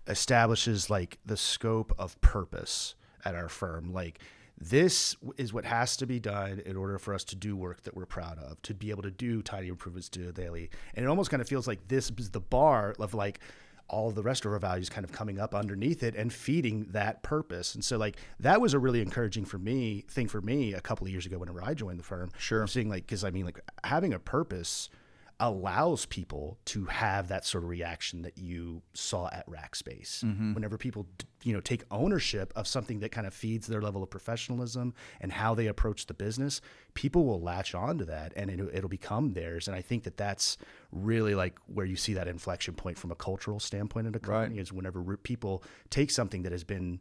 establishes 0.08 0.90
like 0.90 1.18
the 1.24 1.36
scope 1.36 1.94
of 1.98 2.20
purpose 2.20 2.94
at 3.24 3.34
our 3.34 3.48
firm 3.48 3.92
like 3.92 4.20
this 4.60 5.14
is 5.36 5.52
what 5.52 5.64
has 5.64 5.96
to 5.98 6.06
be 6.06 6.18
done 6.18 6.60
in 6.66 6.76
order 6.76 6.98
for 6.98 7.14
us 7.14 7.24
to 7.24 7.36
do 7.36 7.56
work 7.56 7.82
that 7.84 7.96
we're 7.96 8.06
proud 8.06 8.38
of, 8.38 8.60
to 8.62 8.74
be 8.74 8.90
able 8.90 9.02
to 9.02 9.10
do 9.10 9.40
tidy 9.40 9.68
improvements 9.68 10.08
to 10.10 10.32
daily. 10.32 10.70
And 10.94 11.04
it 11.04 11.08
almost 11.08 11.30
kind 11.30 11.40
of 11.40 11.48
feels 11.48 11.68
like 11.68 11.86
this 11.88 12.10
is 12.18 12.30
the 12.30 12.40
bar 12.40 12.94
of 12.98 13.14
like 13.14 13.40
all 13.88 14.10
the 14.10 14.22
rest 14.22 14.44
of 14.44 14.52
our 14.52 14.58
values 14.58 14.88
kind 14.88 15.04
of 15.04 15.12
coming 15.12 15.38
up 15.38 15.54
underneath 15.54 16.02
it 16.02 16.14
and 16.14 16.32
feeding 16.32 16.86
that 16.90 17.22
purpose. 17.22 17.74
And 17.74 17.84
so 17.84 17.96
like 17.96 18.16
that 18.40 18.60
was 18.60 18.74
a 18.74 18.78
really 18.78 19.00
encouraging 19.00 19.44
for 19.44 19.58
me 19.58 20.04
thing 20.08 20.28
for 20.28 20.40
me 20.40 20.74
a 20.74 20.80
couple 20.80 21.06
of 21.06 21.12
years 21.12 21.24
ago 21.24 21.38
whenever 21.38 21.62
I 21.62 21.74
joined 21.74 21.98
the 21.98 22.04
firm. 22.04 22.30
Sure. 22.36 22.66
Seeing 22.66 22.88
like 22.88 23.06
because 23.06 23.24
I 23.24 23.30
mean 23.30 23.46
like 23.46 23.60
having 23.84 24.12
a 24.12 24.18
purpose 24.18 24.90
allows 25.40 26.04
people 26.06 26.58
to 26.64 26.86
have 26.86 27.28
that 27.28 27.44
sort 27.44 27.62
of 27.62 27.70
reaction 27.70 28.22
that 28.22 28.36
you 28.36 28.82
saw 28.92 29.28
at 29.32 29.48
Rackspace. 29.48 30.24
Mm-hmm. 30.24 30.54
Whenever 30.54 30.76
people, 30.76 31.06
you 31.44 31.52
know, 31.52 31.60
take 31.60 31.84
ownership 31.92 32.52
of 32.56 32.66
something 32.66 32.98
that 33.00 33.12
kind 33.12 33.26
of 33.26 33.32
feeds 33.32 33.68
their 33.68 33.80
level 33.80 34.02
of 34.02 34.10
professionalism 34.10 34.94
and 35.20 35.30
how 35.30 35.54
they 35.54 35.68
approach 35.68 36.06
the 36.06 36.14
business, 36.14 36.60
people 36.94 37.24
will 37.24 37.40
latch 37.40 37.72
on 37.72 37.98
to 37.98 38.04
that 38.04 38.32
and 38.34 38.50
it'll, 38.50 38.68
it'll 38.74 38.88
become 38.88 39.34
theirs. 39.34 39.68
And 39.68 39.76
I 39.76 39.80
think 39.80 40.02
that 40.04 40.16
that's 40.16 40.56
really 40.90 41.36
like 41.36 41.56
where 41.66 41.86
you 41.86 41.96
see 41.96 42.14
that 42.14 42.26
inflection 42.26 42.74
point 42.74 42.98
from 42.98 43.12
a 43.12 43.16
cultural 43.16 43.60
standpoint 43.60 44.08
in 44.08 44.14
a 44.16 44.18
company 44.18 44.56
right. 44.56 44.60
is 44.62 44.72
whenever 44.72 45.16
people 45.18 45.62
take 45.88 46.10
something 46.10 46.42
that 46.42 46.52
has 46.52 46.64
been 46.64 47.00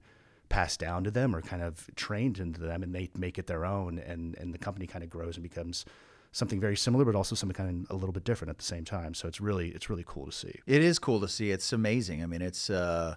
passed 0.49 0.79
down 0.79 1.03
to 1.03 1.11
them 1.11 1.35
or 1.35 1.41
kind 1.41 1.61
of 1.61 1.89
trained 1.95 2.37
into 2.39 2.61
them 2.61 2.83
and 2.83 2.93
they 2.93 3.09
make 3.17 3.37
it 3.37 3.47
their 3.47 3.65
own 3.65 3.99
and, 3.99 4.37
and 4.37 4.53
the 4.53 4.57
company 4.57 4.87
kind 4.87 5.03
of 5.03 5.09
grows 5.09 5.35
and 5.35 5.43
becomes 5.43 5.85
something 6.31 6.59
very 6.59 6.77
similar, 6.77 7.05
but 7.05 7.15
also 7.15 7.35
something 7.35 7.55
kind 7.55 7.85
of 7.89 7.95
a 7.95 7.97
little 7.97 8.13
bit 8.13 8.23
different 8.23 8.49
at 8.49 8.57
the 8.57 8.63
same 8.63 8.85
time. 8.85 9.13
So 9.13 9.27
it's 9.27 9.41
really 9.41 9.69
it's 9.69 9.89
really 9.89 10.05
cool 10.05 10.25
to 10.25 10.31
see. 10.31 10.59
It 10.65 10.83
is 10.83 10.99
cool 10.99 11.19
to 11.21 11.27
see. 11.27 11.51
It's 11.51 11.73
amazing. 11.73 12.23
I 12.23 12.25
mean, 12.25 12.41
it's 12.41 12.69
uh, 12.69 13.15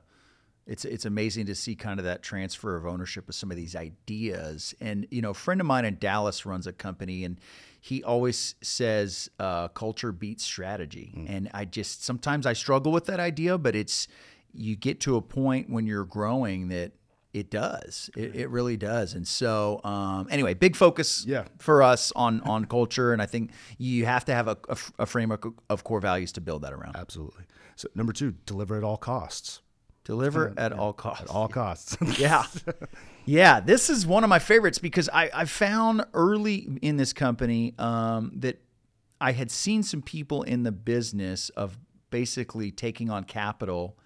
it's 0.67 0.85
it's 0.85 1.05
amazing 1.05 1.47
to 1.47 1.55
see 1.55 1.75
kind 1.75 1.99
of 1.99 2.05
that 2.05 2.23
transfer 2.23 2.77
of 2.77 2.87
ownership 2.87 3.29
of 3.29 3.35
some 3.35 3.51
of 3.51 3.57
these 3.57 3.75
ideas. 3.75 4.75
And 4.81 5.07
you 5.11 5.23
know, 5.23 5.31
a 5.31 5.35
friend 5.35 5.61
of 5.61 5.67
mine 5.67 5.85
in 5.85 5.99
Dallas 5.99 6.47
runs 6.47 6.67
a 6.67 6.73
company, 6.73 7.25
and 7.25 7.39
he 7.81 8.05
always 8.05 8.55
says 8.63 9.31
uh, 9.39 9.69
culture 9.69 10.13
beats 10.13 10.45
strategy. 10.45 11.15
Mm. 11.17 11.27
And 11.29 11.51
I 11.53 11.65
just 11.65 12.05
sometimes 12.05 12.47
I 12.47 12.53
struggle 12.53 12.93
with 12.93 13.07
that 13.07 13.21
idea, 13.21 13.59
but 13.59 13.75
it's 13.75 14.07
you 14.53 14.77
get 14.77 15.01
to 15.01 15.17
a 15.17 15.23
point 15.23 15.71
when 15.71 15.87
you're 15.87 16.05
growing 16.05 16.69
that 16.69 16.93
it 17.33 17.51
does. 17.51 18.11
It, 18.17 18.35
it 18.35 18.51
really 18.51 18.77
does. 18.77 19.15
And 19.15 19.27
so, 19.27 19.81
um, 19.85 20.27
anyway, 20.31 20.55
big 20.55 20.75
focus 20.75 21.25
yeah. 21.27 21.45
for 21.59 21.83
us 21.83 22.13
on 22.17 22.41
on 22.43 22.65
culture, 22.65 23.13
and 23.13 23.23
I 23.23 23.27
think 23.27 23.53
you 23.79 24.05
have 24.07 24.25
to 24.27 24.35
have 24.35 24.49
a, 24.49 24.57
a, 24.69 24.77
a 25.01 25.07
framework 25.07 25.47
of 25.69 25.85
core 25.85 26.01
values 26.01 26.33
to 26.33 26.41
build 26.41 26.63
that 26.63 26.73
around. 26.73 26.97
Absolutely. 26.97 27.45
So, 27.77 27.89
number 27.95 28.13
two, 28.13 28.33
deliver 28.47 28.77
at 28.77 28.85
all 28.85 28.97
costs. 28.97 29.61
Deliver 30.05 30.53
at 30.57 30.73
yeah, 30.73 30.79
all 30.79 30.93
costs. 30.93 31.23
At 31.23 31.31
all 31.31 31.47
costs. 31.47 31.97
yeah. 32.19 32.45
Yeah. 33.27 33.61
This 33.61 33.91
is 33.91 34.07
one 34.07 34.25
of 34.25 34.31
my 34.31 34.39
favorites 34.39 34.79
because 34.79 35.09
I, 35.13 35.31
I 35.33 35.45
found 35.45 36.05
early 36.15 36.69
in 36.83 36.97
this 36.97 37.13
company 37.13 37.75
um, 37.79 38.33
that 38.37 38.61
I 39.21 39.33
had 39.33 39.51
seen 39.51 39.83
some 39.83 40.03
people 40.03 40.43
in 40.43 40.63
the 40.63 40.73
business 40.73 41.51
of 41.51 41.79
basically 42.11 42.73
taking 42.73 43.11
on 43.11 43.25
capital 43.25 43.99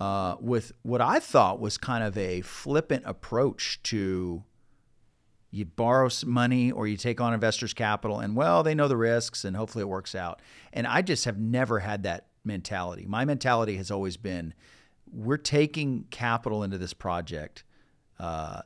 uh, 0.00 0.36
with 0.40 0.72
what 0.82 1.00
I 1.00 1.20
thought 1.20 1.60
was 1.60 1.76
kind 1.76 2.02
of 2.02 2.16
a 2.16 2.40
flippant 2.40 3.04
approach 3.04 3.82
to 3.84 4.42
you 5.50 5.64
borrow 5.64 6.08
some 6.08 6.30
money 6.30 6.70
or 6.70 6.86
you 6.86 6.96
take 6.96 7.20
on 7.20 7.34
investors' 7.34 7.74
capital, 7.74 8.20
and 8.20 8.34
well, 8.34 8.62
they 8.62 8.74
know 8.74 8.88
the 8.88 8.96
risks 8.96 9.44
and 9.44 9.56
hopefully 9.56 9.82
it 9.82 9.88
works 9.88 10.14
out. 10.14 10.40
And 10.72 10.86
I 10.86 11.02
just 11.02 11.24
have 11.26 11.38
never 11.38 11.80
had 11.80 12.04
that 12.04 12.28
mentality. 12.44 13.04
My 13.06 13.24
mentality 13.24 13.76
has 13.76 13.90
always 13.90 14.16
been 14.16 14.54
we're 15.12 15.36
taking 15.36 16.04
capital 16.10 16.62
into 16.62 16.78
this 16.78 16.94
project. 16.94 17.64
Uh, 18.18 18.62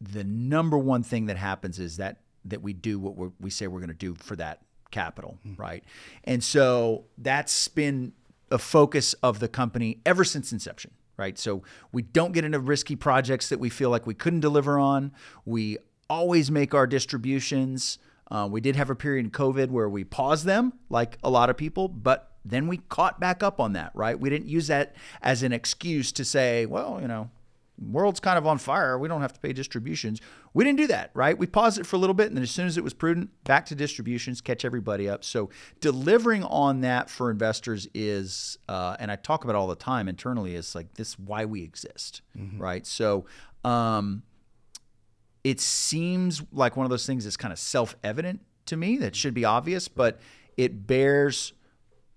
the 0.00 0.24
number 0.24 0.78
one 0.78 1.02
thing 1.02 1.26
that 1.26 1.36
happens 1.36 1.78
is 1.78 1.98
that 1.98 2.20
that 2.46 2.62
we 2.62 2.72
do 2.72 2.98
what 2.98 3.32
we 3.40 3.50
say 3.50 3.66
we're 3.66 3.80
going 3.80 3.88
to 3.88 3.94
do 3.94 4.14
for 4.14 4.36
that 4.36 4.62
capital, 4.90 5.38
mm-hmm. 5.46 5.60
right? 5.60 5.84
And 6.24 6.42
so 6.42 7.04
that's 7.18 7.68
been 7.68 8.12
a 8.54 8.58
focus 8.58 9.12
of 9.14 9.40
the 9.40 9.48
company 9.48 9.98
ever 10.06 10.24
since 10.24 10.52
inception, 10.52 10.92
right? 11.16 11.38
So 11.38 11.62
we 11.92 12.02
don't 12.02 12.32
get 12.32 12.44
into 12.44 12.58
risky 12.58 12.96
projects 12.96 13.48
that 13.50 13.60
we 13.60 13.68
feel 13.68 13.90
like 13.90 14.06
we 14.06 14.14
couldn't 14.14 14.40
deliver 14.40 14.78
on. 14.78 15.12
We 15.44 15.78
always 16.08 16.50
make 16.50 16.72
our 16.72 16.86
distributions. 16.86 17.98
Uh, 18.30 18.48
we 18.50 18.60
did 18.60 18.76
have 18.76 18.88
a 18.88 18.94
period 18.94 19.26
in 19.26 19.30
COVID 19.30 19.68
where 19.68 19.88
we 19.88 20.04
paused 20.04 20.46
them, 20.46 20.72
like 20.88 21.18
a 21.22 21.28
lot 21.28 21.50
of 21.50 21.56
people, 21.56 21.88
but 21.88 22.30
then 22.44 22.68
we 22.68 22.78
caught 22.88 23.20
back 23.20 23.42
up 23.42 23.60
on 23.60 23.72
that, 23.72 23.90
right? 23.94 24.18
We 24.18 24.30
didn't 24.30 24.48
use 24.48 24.68
that 24.68 24.94
as 25.22 25.42
an 25.42 25.52
excuse 25.52 26.12
to 26.12 26.24
say, 26.24 26.66
well, 26.66 26.98
you 27.00 27.08
know, 27.08 27.30
world's 27.78 28.20
kind 28.20 28.38
of 28.38 28.46
on 28.46 28.58
fire. 28.58 28.98
We 28.98 29.08
don't 29.08 29.20
have 29.20 29.32
to 29.32 29.40
pay 29.40 29.52
distributions. 29.52 30.20
We 30.52 30.64
didn't 30.64 30.78
do 30.78 30.86
that, 30.88 31.10
right? 31.14 31.36
We 31.36 31.46
paused 31.46 31.78
it 31.78 31.86
for 31.86 31.96
a 31.96 31.98
little 31.98 32.14
bit, 32.14 32.28
and 32.28 32.36
then 32.36 32.42
as 32.42 32.50
soon 32.50 32.66
as 32.66 32.78
it 32.78 32.84
was 32.84 32.94
prudent, 32.94 33.30
back 33.44 33.66
to 33.66 33.74
distributions, 33.74 34.40
catch 34.40 34.64
everybody 34.64 35.08
up. 35.08 35.24
So 35.24 35.50
delivering 35.80 36.44
on 36.44 36.82
that 36.82 37.10
for 37.10 37.30
investors 37.30 37.88
is, 37.94 38.58
uh, 38.68 38.96
and 39.00 39.10
I 39.10 39.16
talk 39.16 39.44
about 39.44 39.56
all 39.56 39.66
the 39.66 39.74
time 39.74 40.08
internally, 40.08 40.54
is 40.54 40.74
like 40.74 40.94
this 40.94 41.18
why 41.18 41.44
we 41.44 41.62
exist, 41.62 42.22
mm-hmm. 42.38 42.60
right? 42.60 42.86
So 42.86 43.26
um, 43.64 44.22
it 45.42 45.60
seems 45.60 46.42
like 46.52 46.76
one 46.76 46.86
of 46.86 46.90
those 46.90 47.06
things 47.06 47.24
that's 47.24 47.36
kind 47.36 47.52
of 47.52 47.58
self 47.58 47.96
evident 48.04 48.40
to 48.66 48.76
me 48.76 48.96
that 48.98 49.16
should 49.16 49.34
be 49.34 49.44
obvious, 49.44 49.88
but 49.88 50.20
it 50.56 50.86
bears 50.86 51.52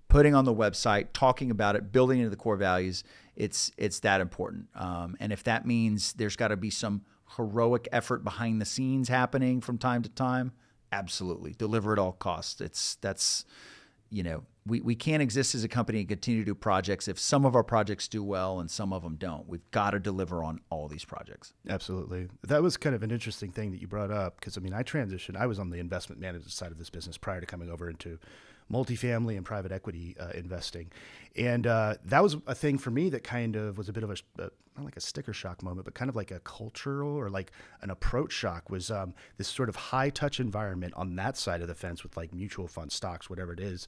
putting 0.07 0.33
on 0.33 0.45
the 0.45 0.53
website, 0.53 1.07
talking 1.13 1.51
about 1.51 1.75
it, 1.75 1.91
building 1.91 2.19
into 2.19 2.29
the 2.29 2.35
core 2.35 2.55
values. 2.55 3.03
It's 3.37 3.71
it's 3.77 3.99
that 3.99 4.19
important. 4.19 4.67
Um, 4.75 5.15
and 5.19 5.31
if 5.31 5.43
that 5.43 5.65
means 5.65 6.13
there's 6.13 6.35
got 6.35 6.49
to 6.49 6.57
be 6.57 6.71
some 6.71 7.03
heroic 7.37 7.87
effort 7.91 8.23
behind 8.23 8.59
the 8.59 8.65
scenes 8.65 9.07
happening 9.07 9.61
from 9.61 9.77
time 9.77 10.01
to 10.01 10.09
time, 10.09 10.51
absolutely 10.91 11.53
deliver 11.53 11.93
at 11.93 11.99
all 11.99 12.13
costs. 12.13 12.59
It's 12.59 12.95
that's 12.95 13.45
you 14.09 14.23
know 14.23 14.43
we, 14.65 14.81
we 14.81 14.95
can't 14.95 15.21
exist 15.21 15.55
as 15.55 15.63
a 15.63 15.67
company 15.67 15.99
and 15.99 16.09
continue 16.09 16.41
to 16.41 16.45
do 16.45 16.55
projects 16.55 17.07
if 17.07 17.19
some 17.19 17.45
of 17.45 17.55
our 17.55 17.63
projects 17.63 18.07
do 18.07 18.23
well 18.23 18.59
and 18.59 18.69
some 18.69 18.91
of 18.91 19.03
them 19.03 19.15
don't. 19.15 19.47
We've 19.47 19.69
got 19.71 19.91
to 19.91 19.99
deliver 19.99 20.43
on 20.43 20.59
all 20.69 20.87
these 20.87 21.05
projects. 21.05 21.53
Absolutely. 21.69 22.27
That 22.43 22.61
was 22.61 22.75
kind 22.75 22.95
of 22.95 23.03
an 23.03 23.11
interesting 23.11 23.51
thing 23.51 23.71
that 23.71 23.79
you 23.79 23.87
brought 23.87 24.11
up 24.11 24.39
because 24.39 24.57
I 24.57 24.61
mean, 24.61 24.73
I 24.73 24.83
transitioned, 24.83 25.37
I 25.37 25.45
was 25.45 25.59
on 25.59 25.69
the 25.69 25.79
investment 25.79 26.19
management 26.19 26.51
side 26.51 26.71
of 26.71 26.77
this 26.77 26.89
business 26.89 27.17
prior 27.17 27.39
to 27.39 27.45
coming 27.45 27.69
over 27.69 27.89
into 27.89 28.19
multifamily 28.71 29.37
and 29.37 29.45
private 29.45 29.71
equity 29.71 30.15
uh, 30.19 30.29
investing. 30.35 30.91
And 31.35 31.67
uh, 31.67 31.95
that 32.05 32.23
was 32.23 32.37
a 32.47 32.55
thing 32.55 32.77
for 32.77 32.91
me 32.91 33.09
that 33.09 33.23
kind 33.23 33.55
of 33.55 33.77
was 33.77 33.89
a 33.89 33.93
bit 33.93 34.03
of 34.03 34.09
a, 34.09 34.17
a, 34.39 34.49
not 34.75 34.85
like 34.85 34.97
a 34.97 35.01
sticker 35.01 35.33
shock 35.33 35.61
moment, 35.61 35.85
but 35.85 35.93
kind 35.93 36.09
of 36.09 36.15
like 36.15 36.31
a 36.31 36.39
cultural 36.39 37.15
or 37.15 37.29
like 37.29 37.51
an 37.81 37.89
approach 37.89 38.31
shock 38.31 38.69
was 38.69 38.89
um, 38.91 39.13
this 39.37 39.47
sort 39.47 39.69
of 39.69 39.75
high 39.75 40.09
touch 40.09 40.39
environment 40.39 40.93
on 40.95 41.15
that 41.15 41.37
side 41.37 41.61
of 41.61 41.67
the 41.67 41.75
fence 41.75 42.03
with 42.03 42.17
like 42.17 42.33
mutual 42.33 42.67
fund 42.67 42.91
stocks, 42.91 43.29
whatever 43.29 43.53
it 43.53 43.59
is, 43.59 43.87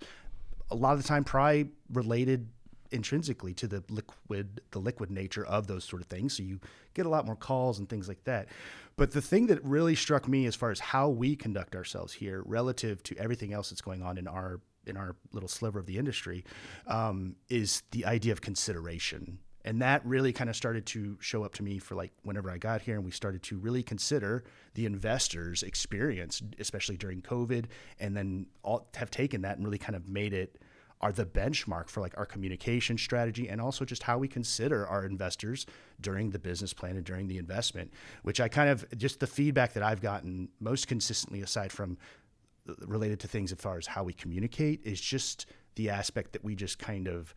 a 0.71 0.75
lot 0.75 0.93
of 0.93 1.01
the 1.01 1.07
time 1.07 1.23
probably 1.23 1.69
related 1.91 2.47
intrinsically 2.91 3.53
to 3.53 3.67
the 3.67 3.83
liquid 3.89 4.61
the 4.71 4.79
liquid 4.79 5.11
nature 5.11 5.45
of 5.45 5.67
those 5.67 5.83
sort 5.83 6.01
of 6.01 6.07
things. 6.07 6.35
So 6.35 6.43
you 6.43 6.59
get 6.93 7.05
a 7.05 7.09
lot 7.09 7.25
more 7.25 7.35
calls 7.35 7.79
and 7.79 7.87
things 7.87 8.07
like 8.07 8.23
that. 8.23 8.47
But 8.95 9.11
the 9.11 9.21
thing 9.21 9.47
that 9.47 9.63
really 9.63 9.95
struck 9.95 10.27
me 10.27 10.45
as 10.45 10.55
far 10.55 10.71
as 10.71 10.79
how 10.79 11.09
we 11.09 11.35
conduct 11.35 11.75
ourselves 11.75 12.13
here 12.13 12.43
relative 12.45 13.01
to 13.03 13.17
everything 13.17 13.53
else 13.53 13.69
that's 13.69 13.81
going 13.81 14.01
on 14.01 14.17
in 14.17 14.27
our 14.27 14.59
in 14.89 14.97
our 14.97 15.15
little 15.31 15.49
sliver 15.49 15.79
of 15.79 15.85
the 15.85 15.97
industry 15.97 16.43
um, 16.87 17.35
is 17.49 17.83
the 17.91 18.05
idea 18.05 18.31
of 18.31 18.41
consideration. 18.41 19.39
And 19.65 19.81
that 19.81 20.05
really 20.05 20.31
kind 20.31 20.49
of 20.49 20.55
started 20.55 20.85
to 20.87 21.17
show 21.19 21.43
up 21.43 21.53
to 21.55 21.63
me 21.63 21.79
for 21.79 21.95
like 21.95 22.11
whenever 22.23 22.49
I 22.49 22.57
got 22.57 22.81
here 22.81 22.95
and 22.95 23.03
we 23.03 23.11
started 23.11 23.43
to 23.43 23.57
really 23.57 23.83
consider 23.83 24.43
the 24.73 24.85
investors 24.85 25.63
experience 25.63 26.41
especially 26.59 26.97
during 26.97 27.21
covid 27.21 27.65
and 27.99 28.15
then 28.15 28.45
all, 28.63 28.87
have 28.95 29.11
taken 29.11 29.41
that 29.41 29.57
and 29.57 29.65
really 29.65 29.77
kind 29.77 29.95
of 29.95 30.07
made 30.07 30.33
it 30.33 30.57
are 31.01 31.11
the 31.13 31.25
benchmark 31.25 31.87
for 31.89 32.01
like 32.01 32.17
our 32.17 32.25
communication 32.25 32.97
strategy 32.97 33.47
and 33.47 33.61
also 33.61 33.85
just 33.85 34.03
how 34.03 34.17
we 34.17 34.27
consider 34.27 34.85
our 34.87 35.05
investors 35.05 35.65
during 36.01 36.29
the 36.29 36.39
business 36.39 36.73
plan 36.73 36.95
and 36.95 37.05
during 37.05 37.27
the 37.27 37.37
investment 37.37 37.91
which 38.23 38.39
I 38.39 38.47
kind 38.47 38.69
of 38.69 38.85
just 38.97 39.19
the 39.19 39.27
feedback 39.27 39.73
that 39.73 39.83
I've 39.83 40.01
gotten 40.01 40.49
most 40.59 40.87
consistently 40.87 41.41
aside 41.41 41.71
from 41.71 41.97
related 42.85 43.19
to 43.21 43.27
things 43.27 43.51
as 43.51 43.59
far 43.59 43.77
as 43.77 43.87
how 43.87 44.03
we 44.03 44.13
communicate 44.13 44.81
is 44.83 44.99
just 44.99 45.45
the 45.75 45.89
aspect 45.89 46.33
that 46.33 46.43
we 46.43 46.55
just 46.55 46.79
kind 46.79 47.07
of 47.07 47.33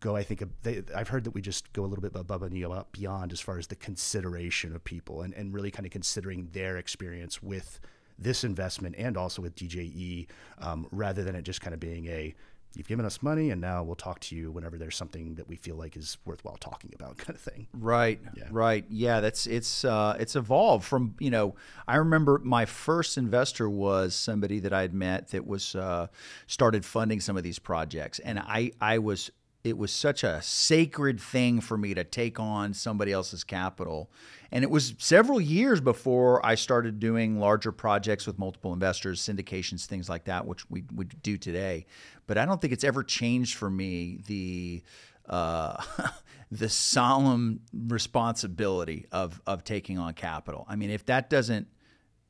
go. 0.00 0.16
I 0.16 0.22
think 0.22 0.42
they, 0.62 0.82
I've 0.94 1.08
heard 1.08 1.24
that 1.24 1.30
we 1.30 1.40
just 1.40 1.72
go 1.72 1.84
a 1.84 1.86
little 1.86 2.02
bit 2.02 2.12
above 2.14 2.42
and 2.42 2.52
beyond 2.92 3.32
as 3.32 3.40
far 3.40 3.58
as 3.58 3.66
the 3.66 3.76
consideration 3.76 4.74
of 4.74 4.84
people 4.84 5.22
and, 5.22 5.34
and 5.34 5.54
really 5.54 5.70
kind 5.70 5.86
of 5.86 5.92
considering 5.92 6.48
their 6.52 6.76
experience 6.76 7.42
with 7.42 7.80
this 8.18 8.44
investment 8.44 8.94
and 8.98 9.16
also 9.16 9.40
with 9.40 9.54
DJE, 9.54 10.26
um, 10.58 10.86
rather 10.90 11.24
than 11.24 11.34
it 11.34 11.42
just 11.42 11.60
kind 11.60 11.72
of 11.72 11.80
being 11.80 12.06
a 12.06 12.34
you've 12.74 12.88
given 12.88 13.04
us 13.04 13.22
money 13.22 13.50
and 13.50 13.60
now 13.60 13.82
we'll 13.82 13.96
talk 13.96 14.20
to 14.20 14.36
you 14.36 14.50
whenever 14.50 14.78
there's 14.78 14.96
something 14.96 15.34
that 15.34 15.48
we 15.48 15.56
feel 15.56 15.76
like 15.76 15.96
is 15.96 16.18
worthwhile 16.24 16.56
talking 16.56 16.92
about 16.94 17.16
kind 17.18 17.34
of 17.36 17.40
thing 17.40 17.66
right 17.72 18.20
yeah. 18.36 18.44
right 18.50 18.84
yeah 18.88 19.20
that's 19.20 19.46
it's 19.46 19.84
uh, 19.84 20.16
it's 20.18 20.36
evolved 20.36 20.84
from 20.84 21.14
you 21.18 21.30
know 21.30 21.54
i 21.88 21.96
remember 21.96 22.40
my 22.42 22.64
first 22.64 23.18
investor 23.18 23.68
was 23.68 24.14
somebody 24.14 24.60
that 24.60 24.72
i'd 24.72 24.94
met 24.94 25.28
that 25.28 25.46
was 25.46 25.74
uh, 25.74 26.06
started 26.46 26.84
funding 26.84 27.20
some 27.20 27.36
of 27.36 27.42
these 27.42 27.58
projects 27.58 28.18
and 28.20 28.38
i 28.38 28.70
i 28.80 28.98
was 28.98 29.30
it 29.62 29.76
was 29.76 29.92
such 29.92 30.24
a 30.24 30.40
sacred 30.42 31.20
thing 31.20 31.60
for 31.60 31.76
me 31.76 31.92
to 31.94 32.02
take 32.02 32.40
on 32.40 32.72
somebody 32.72 33.12
else's 33.12 33.44
capital. 33.44 34.10
And 34.50 34.64
it 34.64 34.70
was 34.70 34.94
several 34.98 35.40
years 35.40 35.80
before 35.80 36.44
I 36.44 36.54
started 36.54 36.98
doing 36.98 37.38
larger 37.38 37.70
projects 37.70 38.26
with 38.26 38.38
multiple 38.38 38.72
investors, 38.72 39.20
syndications, 39.20 39.84
things 39.84 40.08
like 40.08 40.24
that, 40.24 40.46
which 40.46 40.68
we 40.70 40.84
would 40.94 41.22
do 41.22 41.36
today. 41.36 41.86
But 42.26 42.38
I 42.38 42.46
don't 42.46 42.60
think 42.60 42.72
it's 42.72 42.84
ever 42.84 43.02
changed 43.02 43.56
for 43.56 43.68
me 43.68 44.20
the 44.26 44.82
uh, 45.28 45.82
the 46.50 46.68
solemn 46.68 47.60
responsibility 47.72 49.06
of 49.12 49.42
of 49.46 49.62
taking 49.62 49.98
on 49.98 50.14
capital. 50.14 50.64
I 50.68 50.76
mean, 50.76 50.90
if 50.90 51.04
that 51.06 51.28
doesn't 51.28 51.68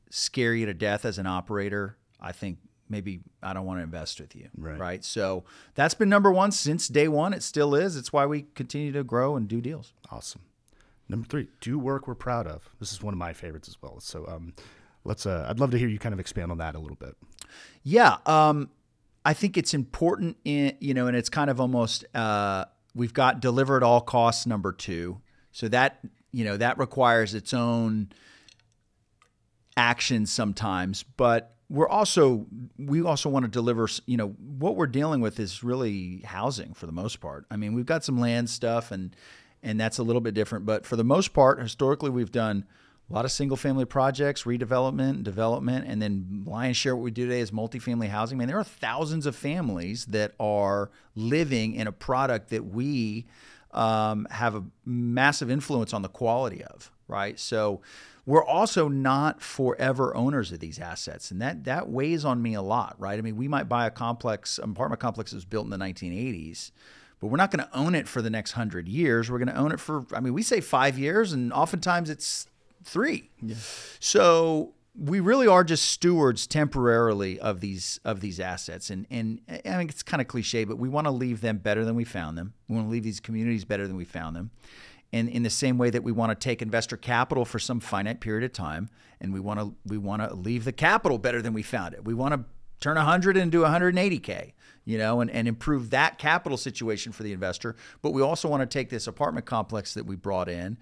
scare 0.09 0.53
you 0.53 0.65
to 0.65 0.73
death 0.73 1.05
as 1.05 1.17
an 1.17 1.27
operator, 1.27 1.97
I 2.19 2.33
think 2.33 2.57
maybe 2.91 3.21
I 3.41 3.53
don't 3.53 3.65
want 3.65 3.79
to 3.79 3.83
invest 3.83 4.19
with 4.19 4.35
you. 4.35 4.49
Right. 4.55 4.77
right. 4.77 5.05
So 5.05 5.45
that's 5.73 5.93
been 5.93 6.09
number 6.09 6.31
one 6.31 6.51
since 6.51 6.87
day 6.87 7.07
one. 7.07 7.33
It 7.33 7.41
still 7.41 7.73
is. 7.73 7.95
It's 7.95 8.13
why 8.13 8.25
we 8.25 8.45
continue 8.53 8.91
to 8.91 9.03
grow 9.03 9.35
and 9.35 9.47
do 9.47 9.61
deals. 9.61 9.93
Awesome. 10.11 10.41
Number 11.09 11.27
three, 11.27 11.47
do 11.59 11.79
work 11.79 12.07
we're 12.07 12.15
proud 12.15 12.47
of. 12.47 12.69
This 12.79 12.91
is 12.91 13.01
one 13.01 13.13
of 13.13 13.17
my 13.17 13.33
favorites 13.33 13.67
as 13.67 13.81
well. 13.81 13.99
So 13.99 14.27
um, 14.27 14.53
let's. 15.03 15.25
Uh, 15.25 15.47
I'd 15.49 15.59
love 15.59 15.71
to 15.71 15.77
hear 15.77 15.87
you 15.87 15.99
kind 15.99 16.13
of 16.13 16.19
expand 16.19 16.51
on 16.51 16.59
that 16.59 16.75
a 16.75 16.79
little 16.79 16.97
bit. 16.97 17.15
Yeah. 17.83 18.17
Um, 18.25 18.69
I 19.25 19.33
think 19.33 19.57
it's 19.57 19.73
important 19.73 20.37
in 20.45 20.75
you 20.79 20.93
know, 20.93 21.07
and 21.07 21.15
it's 21.15 21.29
kind 21.29 21.49
of 21.49 21.59
almost 21.59 22.05
uh, 22.15 22.65
we've 22.95 23.13
got 23.13 23.39
deliver 23.39 23.77
at 23.77 23.83
all 23.83 24.01
costs 24.01 24.45
number 24.45 24.71
two. 24.71 25.21
So 25.51 25.67
that 25.69 25.99
you 26.31 26.45
know 26.45 26.57
that 26.57 26.77
requires 26.77 27.33
its 27.33 27.53
own 27.53 28.09
action 29.75 30.25
sometimes, 30.25 31.03
but 31.03 31.50
we're 31.71 31.87
also 31.87 32.45
we 32.77 33.01
also 33.01 33.29
want 33.29 33.45
to 33.45 33.49
deliver 33.49 33.87
you 34.05 34.17
know 34.17 34.29
what 34.57 34.75
we're 34.75 34.87
dealing 34.87 35.21
with 35.21 35.39
is 35.39 35.63
really 35.63 36.21
housing 36.25 36.73
for 36.73 36.85
the 36.85 36.91
most 36.91 37.21
part. 37.21 37.45
I 37.49 37.55
mean 37.55 37.73
we've 37.73 37.85
got 37.85 38.03
some 38.03 38.19
land 38.19 38.49
stuff 38.49 38.91
and 38.91 39.15
and 39.63 39.79
that's 39.79 39.97
a 39.97 40.03
little 40.03 40.21
bit 40.21 40.33
different 40.33 40.65
but 40.65 40.85
for 40.85 40.97
the 40.97 41.05
most 41.05 41.33
part 41.33 41.61
historically 41.61 42.09
we've 42.09 42.31
done 42.31 42.65
a 43.09 43.13
lot 43.13 43.23
of 43.23 43.31
single 43.31 43.55
family 43.55 43.85
projects 43.85 44.43
redevelopment 44.43 45.23
development 45.23 45.85
and 45.87 46.01
then 46.01 46.43
lion's 46.45 46.75
share 46.75 46.93
what 46.93 47.03
we 47.03 47.11
do 47.11 47.25
today 47.25 47.39
is 47.39 47.51
multifamily 47.51 48.09
housing. 48.09 48.37
I 48.37 48.39
mean 48.39 48.47
there 48.49 48.59
are 48.59 48.65
thousands 48.65 49.25
of 49.25 49.33
families 49.33 50.05
that 50.07 50.33
are 50.41 50.91
living 51.15 51.75
in 51.75 51.87
a 51.87 51.93
product 51.93 52.49
that 52.49 52.65
we 52.65 53.27
um, 53.71 54.27
have 54.29 54.55
a 54.55 54.63
massive 54.85 55.49
influence 55.49 55.93
on 55.93 56.01
the 56.01 56.09
quality 56.09 56.65
of 56.65 56.91
right? 57.11 57.37
So 57.39 57.81
we're 58.25 58.43
also 58.43 58.87
not 58.87 59.41
forever 59.41 60.15
owners 60.15 60.51
of 60.51 60.59
these 60.59 60.79
assets, 60.79 61.31
and 61.31 61.41
that 61.41 61.63
that 61.63 61.89
weighs 61.89 62.23
on 62.23 62.41
me 62.41 62.53
a 62.53 62.61
lot, 62.61 62.95
right? 62.99 63.17
I 63.17 63.21
mean, 63.21 63.35
we 63.35 63.47
might 63.47 63.67
buy 63.67 63.87
a 63.87 63.91
complex, 63.91 64.57
an 64.57 64.71
apartment 64.71 64.99
complex 64.99 65.31
that 65.31 65.37
was 65.37 65.45
built 65.45 65.65
in 65.65 65.71
the 65.71 65.77
1980s, 65.77 66.71
but 67.19 67.27
we're 67.27 67.37
not 67.37 67.51
going 67.51 67.65
to 67.65 67.77
own 67.77 67.95
it 67.95 68.07
for 68.07 68.21
the 68.21 68.29
next 68.29 68.51
hundred 68.51 68.87
years. 68.87 69.29
We're 69.29 69.39
going 69.39 69.47
to 69.47 69.57
own 69.57 69.71
it 69.71 69.79
for, 69.79 70.05
I 70.13 70.19
mean, 70.19 70.33
we 70.33 70.43
say 70.43 70.61
five 70.61 70.97
years, 70.97 71.33
and 71.33 71.51
oftentimes 71.51 72.09
it's 72.09 72.47
three. 72.83 73.29
Yeah. 73.41 73.55
So 73.99 74.73
we 74.99 75.19
really 75.19 75.47
are 75.47 75.63
just 75.63 75.85
stewards 75.85 76.45
temporarily 76.47 77.39
of 77.39 77.61
these 77.61 77.99
of 78.03 78.19
these 78.19 78.39
assets 78.39 78.89
and 78.89 79.07
and 79.09 79.39
I 79.47 79.77
mean 79.77 79.87
it's 79.87 80.03
kind 80.03 80.19
of 80.19 80.27
cliche 80.27 80.65
but 80.65 80.77
we 80.77 80.89
want 80.89 81.07
to 81.07 81.11
leave 81.11 81.39
them 81.39 81.59
better 81.59 81.85
than 81.85 81.95
we 81.95 82.03
found 82.03 82.37
them 82.37 82.53
we 82.67 82.75
want 82.75 82.87
to 82.87 82.91
leave 82.91 83.03
these 83.03 83.21
communities 83.21 83.63
better 83.63 83.87
than 83.87 83.95
we 83.95 84.03
found 84.03 84.35
them 84.35 84.51
and 85.13 85.29
in 85.29 85.43
the 85.43 85.49
same 85.49 85.77
way 85.77 85.89
that 85.89 86.03
we 86.03 86.11
want 86.11 86.29
to 86.31 86.35
take 86.35 86.61
investor 86.61 86.97
capital 86.97 87.45
for 87.45 87.59
some 87.59 87.79
finite 87.79 88.21
period 88.21 88.43
of 88.43 88.53
time 88.53 88.89
and 89.19 89.33
we 89.33 89.39
want 89.39 89.59
to 89.59 89.75
we 89.85 89.97
want 89.97 90.21
to 90.21 90.33
leave 90.35 90.65
the 90.65 90.71
capital 90.71 91.17
better 91.17 91.41
than 91.41 91.53
we 91.53 91.63
found 91.63 91.93
it. 91.93 92.05
We 92.05 92.13
want 92.13 92.33
to 92.33 92.45
turn 92.79 92.95
100 92.95 93.37
into 93.37 93.61
180k 93.61 94.53
you 94.83 94.97
know 94.97 95.21
and, 95.21 95.29
and 95.29 95.47
improve 95.47 95.91
that 95.91 96.17
capital 96.17 96.57
situation 96.57 97.11
for 97.11 97.23
the 97.23 97.33
investor. 97.33 97.75
But 98.01 98.11
we 98.11 98.21
also 98.21 98.47
want 98.47 98.61
to 98.61 98.67
take 98.67 98.89
this 98.89 99.07
apartment 99.07 99.45
complex 99.45 99.93
that 99.93 100.05
we 100.05 100.15
brought 100.15 100.49
in 100.49 100.77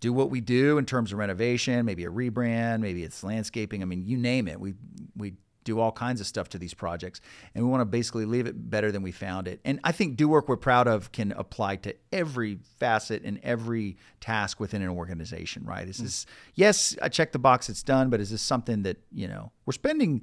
do 0.00 0.12
what 0.12 0.28
we 0.28 0.40
do 0.40 0.76
in 0.76 0.84
terms 0.84 1.12
of 1.12 1.18
renovation 1.18 1.86
maybe 1.86 2.04
a 2.04 2.10
rebrand 2.10 2.80
maybe 2.80 3.04
it's 3.04 3.22
landscaping 3.24 3.80
i 3.80 3.84
mean 3.86 4.04
you 4.04 4.16
name 4.16 4.48
it. 4.48 4.58
We 4.58 4.74
we 5.16 5.34
do 5.64 5.80
all 5.80 5.92
kinds 5.92 6.20
of 6.20 6.26
stuff 6.26 6.48
to 6.50 6.58
these 6.58 6.74
projects. 6.74 7.20
And 7.54 7.64
we 7.64 7.70
want 7.70 7.80
to 7.80 7.86
basically 7.86 8.26
leave 8.26 8.46
it 8.46 8.70
better 8.70 8.92
than 8.92 9.02
we 9.02 9.12
found 9.12 9.48
it. 9.48 9.60
And 9.64 9.80
I 9.82 9.92
think 9.92 10.16
do 10.16 10.28
work 10.28 10.48
we're 10.48 10.56
proud 10.56 10.86
of 10.86 11.10
can 11.12 11.32
apply 11.32 11.76
to 11.76 11.94
every 12.12 12.58
facet 12.78 13.22
and 13.24 13.40
every 13.42 13.96
task 14.20 14.60
within 14.60 14.82
an 14.82 14.90
organization, 14.90 15.64
right? 15.64 15.88
Is 15.88 15.98
mm. 15.98 16.04
this, 16.04 16.26
yes, 16.54 16.96
I 17.02 17.08
check 17.08 17.32
the 17.32 17.38
box, 17.38 17.68
it's 17.68 17.82
done, 17.82 18.10
but 18.10 18.20
is 18.20 18.30
this 18.30 18.42
something 18.42 18.82
that, 18.82 18.98
you 19.10 19.26
know, 19.26 19.52
we're 19.66 19.72
spending 19.72 20.22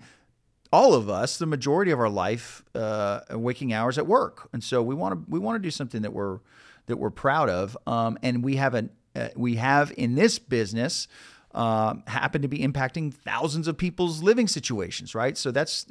all 0.72 0.94
of 0.94 1.10
us 1.10 1.38
the 1.38 1.46
majority 1.46 1.92
of 1.92 2.00
our 2.00 2.10
life 2.10 2.64
uh, 2.76 3.22
waking 3.32 3.74
hours 3.74 3.98
at 3.98 4.08
work, 4.08 4.50
and 4.54 4.64
so 4.64 4.82
we 4.82 4.96
want 4.96 5.14
to 5.14 5.26
we 5.30 5.40
want 5.40 5.56
to 5.56 5.60
do 5.60 5.72
something 5.72 6.02
that 6.02 6.14
we're 6.14 6.40
that 6.86 6.98
we're 6.98 7.10
proud 7.10 7.50
of, 7.50 7.78
um, 7.88 8.18
and 8.24 8.44
we 8.44 8.56
have 8.56 8.74
an 8.74 8.90
uh, 9.16 9.30
we 9.36 9.56
have 9.56 9.94
in 9.98 10.16
this 10.16 10.40
business. 10.40 11.08
Um, 11.54 12.04
happen 12.08 12.42
to 12.44 12.48
be 12.48 12.60
impacting 12.60 13.14
thousands 13.14 13.68
of 13.68 13.78
people's 13.78 14.24
living 14.24 14.48
situations, 14.48 15.14
right? 15.14 15.38
So 15.38 15.52
that's, 15.52 15.86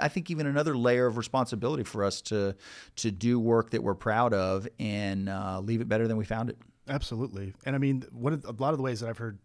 I 0.00 0.08
think, 0.08 0.30
even 0.30 0.46
another 0.46 0.74
layer 0.74 1.06
of 1.06 1.18
responsibility 1.18 1.84
for 1.84 2.02
us 2.02 2.22
to 2.22 2.54
to 2.96 3.10
do 3.10 3.38
work 3.38 3.70
that 3.70 3.82
we're 3.82 3.94
proud 3.94 4.32
of 4.32 4.66
and 4.80 5.28
uh, 5.28 5.60
leave 5.60 5.82
it 5.82 5.88
better 5.88 6.08
than 6.08 6.16
we 6.16 6.24
found 6.24 6.48
it. 6.48 6.56
Absolutely, 6.88 7.52
and 7.66 7.76
I 7.76 7.78
mean, 7.78 8.04
one 8.10 8.32
of, 8.32 8.44
a 8.46 8.52
lot 8.52 8.70
of 8.70 8.78
the 8.78 8.82
ways 8.82 9.00
that 9.00 9.10
I've 9.10 9.18
heard 9.18 9.38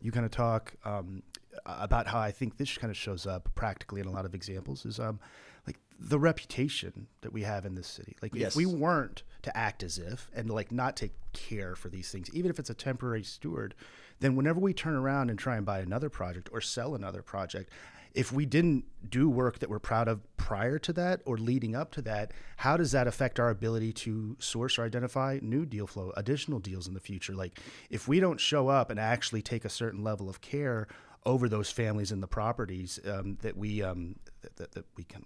you 0.00 0.10
kind 0.10 0.26
of 0.26 0.32
talk 0.32 0.74
um, 0.84 1.22
about 1.64 2.08
how 2.08 2.18
I 2.18 2.32
think 2.32 2.56
this 2.56 2.76
kind 2.76 2.90
of 2.90 2.96
shows 2.96 3.24
up 3.26 3.48
practically 3.54 4.00
in 4.00 4.08
a 4.08 4.10
lot 4.10 4.24
of 4.24 4.34
examples 4.34 4.84
is 4.84 4.98
um, 4.98 5.20
like 5.66 5.78
the 6.00 6.18
reputation 6.18 7.06
that 7.20 7.32
we 7.32 7.42
have 7.42 7.64
in 7.64 7.76
this 7.76 7.86
city. 7.86 8.16
Like 8.20 8.34
Yes. 8.34 8.52
if 8.52 8.56
we 8.56 8.66
weren't 8.66 9.22
to 9.42 9.56
act 9.56 9.82
as 9.82 9.98
if 9.98 10.28
and 10.34 10.50
like 10.50 10.72
not 10.72 10.96
take 10.96 11.12
care 11.32 11.76
for 11.76 11.88
these 11.88 12.10
things, 12.10 12.28
even 12.34 12.50
if 12.50 12.58
it's 12.58 12.70
a 12.70 12.74
temporary 12.74 13.22
steward, 13.22 13.74
then 14.22 14.36
whenever 14.36 14.60
we 14.60 14.72
turn 14.72 14.94
around 14.94 15.30
and 15.30 15.38
try 15.38 15.56
and 15.56 15.66
buy 15.66 15.80
another 15.80 16.08
project 16.08 16.48
or 16.52 16.60
sell 16.60 16.94
another 16.94 17.22
project, 17.22 17.70
if 18.14 18.30
we 18.30 18.46
didn't 18.46 18.84
do 19.08 19.28
work 19.28 19.58
that 19.58 19.70
we're 19.70 19.78
proud 19.78 20.06
of 20.06 20.20
prior 20.36 20.78
to 20.78 20.92
that 20.92 21.20
or 21.24 21.36
leading 21.38 21.74
up 21.74 21.90
to 21.92 22.02
that, 22.02 22.32
how 22.58 22.76
does 22.76 22.92
that 22.92 23.06
affect 23.06 23.40
our 23.40 23.50
ability 23.50 23.92
to 23.92 24.36
source 24.38 24.78
or 24.78 24.84
identify 24.84 25.38
new 25.42 25.64
deal 25.64 25.86
flow, 25.86 26.12
additional 26.16 26.58
deals 26.58 26.86
in 26.86 26.94
the 26.94 27.00
future? 27.00 27.34
Like 27.34 27.58
if 27.90 28.06
we 28.06 28.20
don't 28.20 28.38
show 28.38 28.68
up 28.68 28.90
and 28.90 29.00
actually 29.00 29.42
take 29.42 29.64
a 29.64 29.70
certain 29.70 30.04
level 30.04 30.28
of 30.28 30.40
care 30.40 30.88
over 31.24 31.48
those 31.48 31.70
families 31.70 32.12
and 32.12 32.22
the 32.22 32.28
properties 32.28 33.00
um, 33.06 33.38
that 33.42 33.56
we 33.56 33.82
um, 33.82 34.16
that, 34.42 34.56
that, 34.56 34.72
that 34.72 34.84
we 34.96 35.04
can 35.04 35.24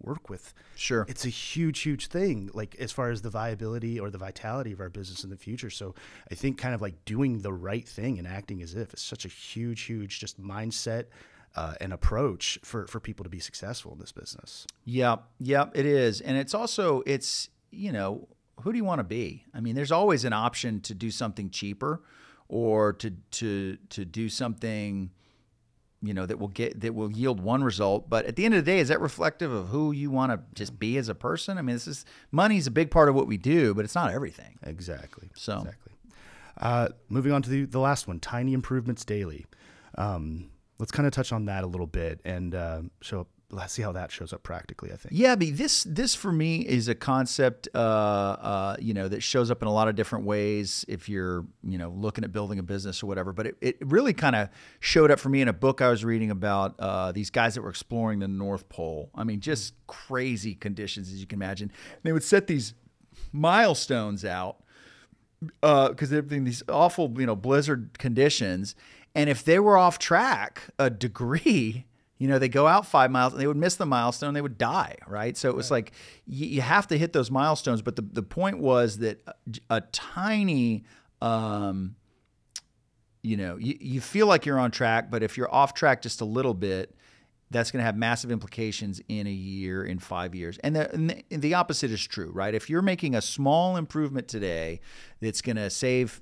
work 0.00 0.30
with, 0.30 0.54
Sure. 0.76 1.04
it's 1.08 1.24
a 1.24 1.28
huge, 1.28 1.80
huge 1.80 2.06
thing. 2.06 2.50
Like 2.54 2.76
as 2.76 2.92
far 2.92 3.10
as 3.10 3.22
the 3.22 3.30
viability 3.30 3.98
or 3.98 4.10
the 4.10 4.18
vitality 4.18 4.72
of 4.72 4.80
our 4.80 4.88
business 4.88 5.24
in 5.24 5.30
the 5.30 5.36
future. 5.36 5.70
So 5.70 5.94
I 6.30 6.34
think 6.34 6.58
kind 6.58 6.74
of 6.74 6.80
like 6.80 7.04
doing 7.04 7.40
the 7.40 7.52
right 7.52 7.86
thing 7.86 8.18
and 8.18 8.26
acting 8.26 8.62
as 8.62 8.74
if 8.74 8.94
is 8.94 9.00
such 9.00 9.24
a 9.24 9.28
huge, 9.28 9.82
huge 9.82 10.20
just 10.20 10.40
mindset. 10.40 11.06
Uh, 11.56 11.74
and 11.80 11.92
approach 11.94 12.58
for, 12.62 12.86
for 12.86 13.00
people 13.00 13.24
to 13.24 13.30
be 13.30 13.40
successful 13.40 13.90
in 13.92 13.98
this 13.98 14.12
business. 14.12 14.66
Yeah, 14.84 15.16
yeah, 15.40 15.64
it 15.74 15.86
is, 15.86 16.20
and 16.20 16.36
it's 16.36 16.54
also 16.54 17.02
it's 17.06 17.48
you 17.70 17.90
know 17.90 18.28
who 18.60 18.70
do 18.70 18.76
you 18.76 18.84
want 18.84 18.98
to 19.00 19.04
be? 19.04 19.44
I 19.54 19.60
mean, 19.60 19.74
there's 19.74 19.90
always 19.90 20.24
an 20.24 20.34
option 20.34 20.80
to 20.82 20.94
do 20.94 21.10
something 21.10 21.48
cheaper, 21.50 22.02
or 22.48 22.92
to 22.92 23.10
to 23.32 23.78
to 23.88 24.04
do 24.04 24.28
something 24.28 25.10
you 26.02 26.14
know 26.14 26.26
that 26.26 26.38
will 26.38 26.48
get 26.48 26.80
that 26.80 26.94
will 26.94 27.10
yield 27.10 27.40
one 27.40 27.64
result. 27.64 28.08
But 28.08 28.26
at 28.26 28.36
the 28.36 28.44
end 28.44 28.54
of 28.54 28.64
the 28.64 28.70
day, 28.70 28.78
is 28.78 28.88
that 28.88 29.00
reflective 29.00 29.50
of 29.52 29.68
who 29.68 29.92
you 29.92 30.10
want 30.10 30.32
to 30.32 30.40
just 30.54 30.78
be 30.78 30.96
as 30.96 31.08
a 31.08 31.14
person? 31.14 31.58
I 31.58 31.62
mean, 31.62 31.74
this 31.76 31.86
is 31.86 32.04
money's 32.30 32.66
a 32.66 32.70
big 32.70 32.90
part 32.90 33.08
of 33.08 33.14
what 33.14 33.26
we 33.26 33.36
do, 33.36 33.74
but 33.74 33.84
it's 33.84 33.94
not 33.94 34.12
everything. 34.12 34.58
Exactly. 34.62 35.30
So- 35.34 35.58
exactly. 35.58 35.92
Uh, 36.60 36.88
moving 37.08 37.30
on 37.30 37.40
to 37.40 37.48
the, 37.48 37.64
the 37.66 37.78
last 37.78 38.08
one, 38.08 38.18
tiny 38.18 38.52
improvements 38.52 39.04
daily. 39.04 39.46
Um, 39.96 40.50
let's 40.80 40.90
kind 40.90 41.06
of 41.06 41.12
touch 41.12 41.32
on 41.32 41.44
that 41.44 41.62
a 41.62 41.66
little 41.68 41.86
bit 41.86 42.20
and 42.24 42.52
uh, 42.54 42.82
show 43.00 43.20
up. 43.20 43.28
Let's 43.50 43.72
see 43.72 43.80
how 43.80 43.92
that 43.92 44.12
shows 44.12 44.34
up 44.34 44.42
practically. 44.42 44.92
I 44.92 44.96
think. 44.96 45.14
Yeah, 45.14 45.34
but 45.34 45.56
this 45.56 45.84
this 45.84 46.14
for 46.14 46.30
me 46.30 46.60
is 46.60 46.88
a 46.88 46.94
concept, 46.94 47.66
uh, 47.74 47.78
uh, 47.78 48.76
you 48.78 48.92
know, 48.92 49.08
that 49.08 49.22
shows 49.22 49.50
up 49.50 49.62
in 49.62 49.68
a 49.68 49.72
lot 49.72 49.88
of 49.88 49.94
different 49.94 50.26
ways. 50.26 50.84
If 50.86 51.08
you're, 51.08 51.46
you 51.62 51.78
know, 51.78 51.88
looking 51.88 52.24
at 52.24 52.32
building 52.32 52.58
a 52.58 52.62
business 52.62 53.02
or 53.02 53.06
whatever, 53.06 53.32
but 53.32 53.46
it, 53.46 53.56
it 53.62 53.76
really 53.80 54.12
kind 54.12 54.36
of 54.36 54.50
showed 54.80 55.10
up 55.10 55.18
for 55.18 55.30
me 55.30 55.40
in 55.40 55.48
a 55.48 55.54
book 55.54 55.80
I 55.80 55.88
was 55.88 56.04
reading 56.04 56.30
about 56.30 56.74
uh, 56.78 57.12
these 57.12 57.30
guys 57.30 57.54
that 57.54 57.62
were 57.62 57.70
exploring 57.70 58.18
the 58.18 58.28
North 58.28 58.68
Pole. 58.68 59.10
I 59.14 59.24
mean, 59.24 59.40
just 59.40 59.72
crazy 59.86 60.54
conditions 60.54 61.10
as 61.10 61.18
you 61.18 61.26
can 61.26 61.38
imagine. 61.38 61.72
They 62.02 62.12
would 62.12 62.24
set 62.24 62.48
these 62.48 62.74
milestones 63.32 64.26
out 64.26 64.62
because 65.60 66.10
they're 66.10 66.20
in 66.20 66.44
these 66.44 66.62
awful, 66.68 67.14
you 67.18 67.24
know, 67.24 67.36
blizzard 67.36 67.98
conditions. 67.98 68.74
And 69.14 69.30
if 69.30 69.42
they 69.42 69.58
were 69.58 69.78
off 69.78 69.98
track 69.98 70.64
a 70.78 70.90
degree, 70.90 71.86
you 72.18 72.26
know, 72.26 72.38
they 72.38 72.48
go 72.48 72.66
out 72.66 72.84
five 72.84 73.10
miles 73.10 73.32
and 73.32 73.40
they 73.40 73.46
would 73.46 73.56
miss 73.56 73.76
the 73.76 73.86
milestone, 73.86 74.34
they 74.34 74.40
would 74.40 74.58
die, 74.58 74.96
right? 75.06 75.36
So 75.36 75.48
it 75.48 75.56
was 75.56 75.70
like 75.70 75.92
you, 76.26 76.46
you 76.46 76.60
have 76.60 76.88
to 76.88 76.98
hit 76.98 77.12
those 77.12 77.30
milestones. 77.30 77.80
But 77.80 77.96
the, 77.96 78.02
the 78.02 78.22
point 78.22 78.58
was 78.58 78.98
that 78.98 79.22
a, 79.26 79.76
a 79.76 79.80
tiny, 79.92 80.84
um, 81.22 81.94
you 83.22 83.36
know, 83.36 83.56
you, 83.56 83.76
you 83.80 84.00
feel 84.00 84.26
like 84.26 84.46
you're 84.46 84.58
on 84.58 84.72
track, 84.72 85.10
but 85.10 85.22
if 85.22 85.36
you're 85.36 85.52
off 85.54 85.74
track 85.74 86.02
just 86.02 86.20
a 86.20 86.24
little 86.24 86.54
bit, 86.54 86.94
that's 87.50 87.70
going 87.70 87.80
to 87.80 87.84
have 87.84 87.96
massive 87.96 88.30
implications 88.30 89.00
in 89.08 89.26
a 89.26 89.32
year, 89.32 89.84
in 89.84 89.98
five 89.98 90.34
years. 90.34 90.58
And 90.58 90.76
the, 90.76 90.92
and 90.92 91.10
the, 91.10 91.24
and 91.30 91.40
the 91.40 91.54
opposite 91.54 91.90
is 91.90 92.04
true, 92.04 92.30
right? 92.30 92.54
If 92.54 92.68
you're 92.68 92.82
making 92.82 93.14
a 93.14 93.22
small 93.22 93.76
improvement 93.76 94.28
today 94.28 94.80
that's 95.20 95.40
going 95.40 95.56
to 95.56 95.70
save 95.70 96.20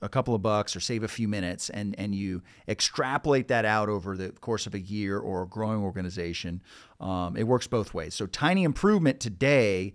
a 0.00 0.08
couple 0.08 0.34
of 0.34 0.42
bucks 0.42 0.76
or 0.76 0.80
save 0.80 1.02
a 1.02 1.08
few 1.08 1.26
minutes 1.26 1.70
and, 1.70 1.94
and 1.98 2.14
you 2.14 2.42
extrapolate 2.68 3.48
that 3.48 3.64
out 3.64 3.88
over 3.88 4.16
the 4.16 4.30
course 4.30 4.66
of 4.66 4.74
a 4.74 4.80
year 4.80 5.18
or 5.18 5.42
a 5.42 5.46
growing 5.46 5.82
organization, 5.82 6.62
um, 7.00 7.36
it 7.36 7.44
works 7.44 7.66
both 7.66 7.94
ways. 7.94 8.14
So, 8.14 8.26
tiny 8.26 8.64
improvement 8.64 9.20
today 9.20 9.94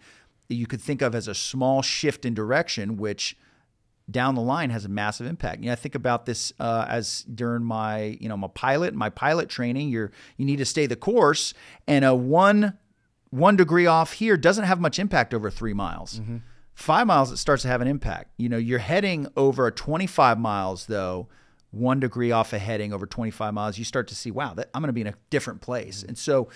you 0.49 0.67
could 0.67 0.81
think 0.81 1.01
of 1.01 1.15
as 1.15 1.27
a 1.27 1.35
small 1.35 1.81
shift 1.81 2.25
in 2.25 2.33
direction, 2.33 2.97
which 2.97 3.37
down 4.09 4.35
the 4.35 4.41
line 4.41 4.69
has 4.69 4.85
a 4.85 4.89
massive 4.89 5.25
impact. 5.25 5.61
You 5.61 5.67
know, 5.67 5.71
I 5.71 5.75
think 5.75 5.95
about 5.95 6.25
this 6.25 6.51
uh, 6.59 6.85
as 6.87 7.23
during 7.23 7.63
my, 7.63 8.17
you 8.19 8.27
know, 8.27 8.35
my 8.37 8.49
pilot, 8.49 8.93
my 8.93 9.09
pilot 9.09 9.49
training. 9.49 9.89
You're 9.89 10.11
you 10.37 10.45
need 10.45 10.57
to 10.57 10.65
stay 10.65 10.85
the 10.85 10.95
course, 10.95 11.53
and 11.87 12.03
a 12.03 12.13
one 12.13 12.77
one 13.29 13.55
degree 13.55 13.85
off 13.85 14.13
here 14.13 14.37
doesn't 14.37 14.65
have 14.65 14.79
much 14.79 14.99
impact 14.99 15.33
over 15.33 15.49
three 15.49 15.73
miles. 15.73 16.19
Five 16.73 17.07
miles, 17.07 17.31
it 17.31 17.38
starts 17.38 17.62
to 17.63 17.67
have 17.67 17.81
an 17.81 17.88
impact. 17.88 18.31
You 18.38 18.49
know, 18.49 18.57
you're 18.57 18.79
heading 18.79 19.27
over 19.38 19.69
25 19.69 20.39
miles 20.39 20.88
though. 20.88 21.27
One 21.71 21.99
degree 21.99 22.31
off 22.31 22.53
a 22.53 22.59
heading 22.59 22.93
over 22.93 23.07
25 23.07 23.53
miles, 23.53 23.79
you 23.79 23.83
start 23.83 24.07
to 24.09 24.15
see, 24.15 24.29
wow, 24.29 24.53
that, 24.53 24.69
I'm 24.73 24.81
going 24.81 24.89
to 24.89 24.93
be 24.93 25.01
in 25.01 25.07
a 25.07 25.15
different 25.31 25.62
place. 25.62 26.03
And 26.03 26.15
so, 26.15 26.49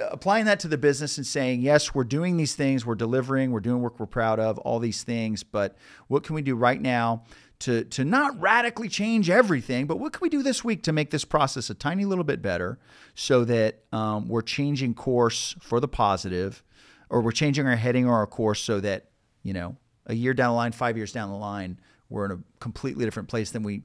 uh, 0.00 0.08
applying 0.10 0.46
that 0.46 0.60
to 0.60 0.68
the 0.68 0.78
business 0.78 1.18
and 1.18 1.26
saying, 1.26 1.60
yes, 1.60 1.94
we're 1.94 2.04
doing 2.04 2.38
these 2.38 2.54
things, 2.54 2.86
we're 2.86 2.94
delivering, 2.94 3.50
we're 3.50 3.60
doing 3.60 3.82
work 3.82 4.00
we're 4.00 4.06
proud 4.06 4.38
of, 4.40 4.58
all 4.58 4.78
these 4.78 5.02
things, 5.02 5.42
but 5.42 5.76
what 6.08 6.22
can 6.22 6.34
we 6.34 6.42
do 6.42 6.54
right 6.54 6.80
now 6.80 7.22
to 7.58 7.84
to 7.84 8.04
not 8.04 8.38
radically 8.40 8.88
change 8.88 9.30
everything, 9.30 9.86
but 9.86 9.98
what 9.98 10.12
can 10.12 10.20
we 10.20 10.28
do 10.28 10.42
this 10.42 10.62
week 10.62 10.82
to 10.82 10.92
make 10.92 11.10
this 11.10 11.24
process 11.24 11.70
a 11.70 11.74
tiny 11.74 12.04
little 12.04 12.24
bit 12.24 12.42
better, 12.42 12.78
so 13.14 13.44
that 13.44 13.84
um, 13.92 14.28
we're 14.28 14.42
changing 14.42 14.94
course 14.94 15.54
for 15.60 15.80
the 15.80 15.88
positive, 15.88 16.62
or 17.08 17.20
we're 17.20 17.32
changing 17.32 17.66
our 17.66 17.76
heading 17.76 18.06
or 18.06 18.14
our 18.14 18.26
course 18.26 18.60
so 18.60 18.80
that 18.80 19.06
you 19.46 19.52
know 19.52 19.76
a 20.06 20.14
year 20.14 20.34
down 20.34 20.50
the 20.50 20.56
line, 20.56 20.72
five 20.72 20.96
years 20.96 21.12
down 21.12 21.30
the 21.30 21.36
line, 21.36 21.78
we're 22.08 22.26
in 22.26 22.32
a 22.32 22.38
completely 22.60 23.04
different 23.04 23.28
place 23.28 23.50
than 23.50 23.62
we 23.62 23.82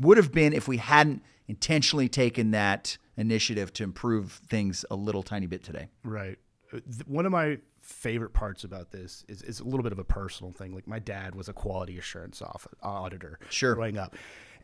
would 0.00 0.16
have 0.16 0.32
been 0.32 0.52
if 0.52 0.68
we 0.68 0.76
hadn't 0.76 1.22
intentionally 1.48 2.08
taken 2.08 2.50
that 2.52 2.96
initiative 3.16 3.72
to 3.72 3.82
improve 3.84 4.40
things 4.48 4.84
a 4.90 4.96
little 4.96 5.22
tiny 5.22 5.46
bit 5.46 5.62
today. 5.64 5.88
Right. 6.04 6.38
Uh, 6.72 6.78
One 7.06 7.26
of 7.26 7.32
my 7.32 7.58
favorite 7.82 8.32
parts 8.32 8.64
about 8.64 8.90
this 8.90 9.24
is, 9.28 9.42
is 9.42 9.60
a 9.60 9.64
little 9.64 9.82
bit 9.82 9.92
of 9.92 9.98
a 9.98 10.04
personal 10.04 10.52
thing. 10.52 10.74
Like 10.74 10.86
my 10.88 10.98
dad 10.98 11.34
was 11.34 11.48
a 11.48 11.52
quality 11.52 11.98
assurance 11.98 12.42
auditor 12.82 13.38
Sure. 13.48 13.74
growing 13.74 13.96
up. 13.98 14.16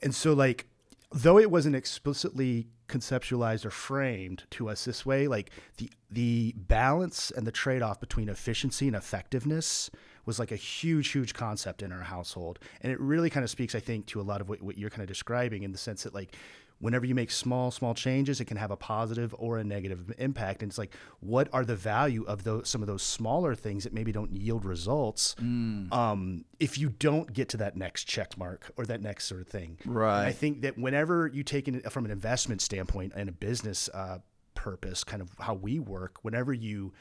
And 0.02 0.14
so 0.14 0.32
like 0.32 0.66
though 1.12 1.38
it 1.38 1.50
wasn't 1.50 1.76
explicitly 1.76 2.68
conceptualized 2.88 3.64
or 3.64 3.70
framed 3.70 4.44
to 4.50 4.68
us 4.68 4.84
this 4.84 5.04
way, 5.06 5.28
like 5.28 5.50
the 5.78 5.90
the 6.10 6.54
balance 6.56 7.30
and 7.30 7.46
the 7.46 7.52
trade-off 7.52 8.00
between 8.00 8.28
efficiency 8.28 8.86
and 8.86 8.96
effectiveness 8.96 9.90
was 10.24 10.38
like 10.38 10.52
a 10.52 10.56
huge, 10.56 11.08
huge 11.10 11.34
concept 11.34 11.82
in 11.82 11.92
our 11.92 12.02
household. 12.02 12.58
And 12.80 12.92
it 12.92 13.00
really 13.00 13.30
kind 13.30 13.44
of 13.44 13.50
speaks, 13.50 13.74
I 13.74 13.80
think, 13.80 14.06
to 14.06 14.20
a 14.20 14.22
lot 14.22 14.40
of 14.40 14.48
what, 14.48 14.62
what 14.62 14.78
you're 14.78 14.90
kind 14.90 15.02
of 15.02 15.08
describing 15.08 15.62
in 15.62 15.72
the 15.72 15.78
sense 15.78 16.04
that 16.04 16.14
like 16.14 16.36
whenever 16.78 17.06
you 17.06 17.14
make 17.14 17.30
small 17.30 17.70
small 17.70 17.94
changes 17.94 18.40
it 18.40 18.46
can 18.46 18.56
have 18.56 18.72
a 18.72 18.76
positive 18.76 19.32
or 19.38 19.58
a 19.58 19.62
negative 19.62 20.12
impact 20.18 20.62
and 20.62 20.70
it's 20.70 20.78
like 20.78 20.92
what 21.20 21.48
are 21.52 21.64
the 21.64 21.76
value 21.76 22.24
of 22.24 22.42
those 22.42 22.68
some 22.68 22.80
of 22.82 22.88
those 22.88 23.04
smaller 23.04 23.54
things 23.54 23.84
that 23.84 23.92
maybe 23.92 24.10
don't 24.10 24.32
yield 24.32 24.64
results 24.64 25.36
um, 25.38 26.44
if 26.58 26.76
you 26.78 26.88
don't 26.88 27.32
get 27.32 27.48
to 27.50 27.56
that 27.56 27.76
next 27.76 28.04
check 28.08 28.36
mark 28.36 28.72
or 28.76 28.84
that 28.84 29.00
next 29.00 29.26
sort 29.26 29.40
of 29.40 29.46
thing 29.46 29.78
Right. 29.84 30.18
And 30.18 30.26
i 30.26 30.32
think 30.32 30.62
that 30.62 30.76
whenever 30.76 31.28
you 31.28 31.44
take 31.44 31.68
it 31.68 31.88
from 31.92 32.04
an 32.04 32.10
investment 32.10 32.60
standpoint 32.60 33.12
and 33.14 33.28
a 33.28 33.32
business 33.32 33.88
uh, 33.94 34.18
purpose 34.54 35.04
kind 35.04 35.22
of 35.22 35.30
how 35.38 35.54
we 35.54 35.78
work 35.78 36.18
whenever 36.22 36.52
you 36.52 36.92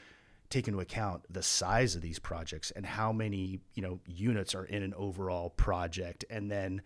take 0.52 0.68
into 0.68 0.80
account 0.80 1.24
the 1.30 1.42
size 1.42 1.96
of 1.96 2.02
these 2.02 2.18
projects 2.18 2.70
and 2.72 2.84
how 2.86 3.10
many 3.12 3.58
you 3.74 3.82
know 3.82 3.98
units 4.06 4.54
are 4.54 4.64
in 4.66 4.82
an 4.82 4.92
overall 4.96 5.50
project 5.50 6.24
and 6.30 6.50
then 6.50 6.82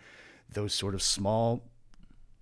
those 0.53 0.73
sort 0.73 0.95
of 0.95 1.03
small 1.03 1.63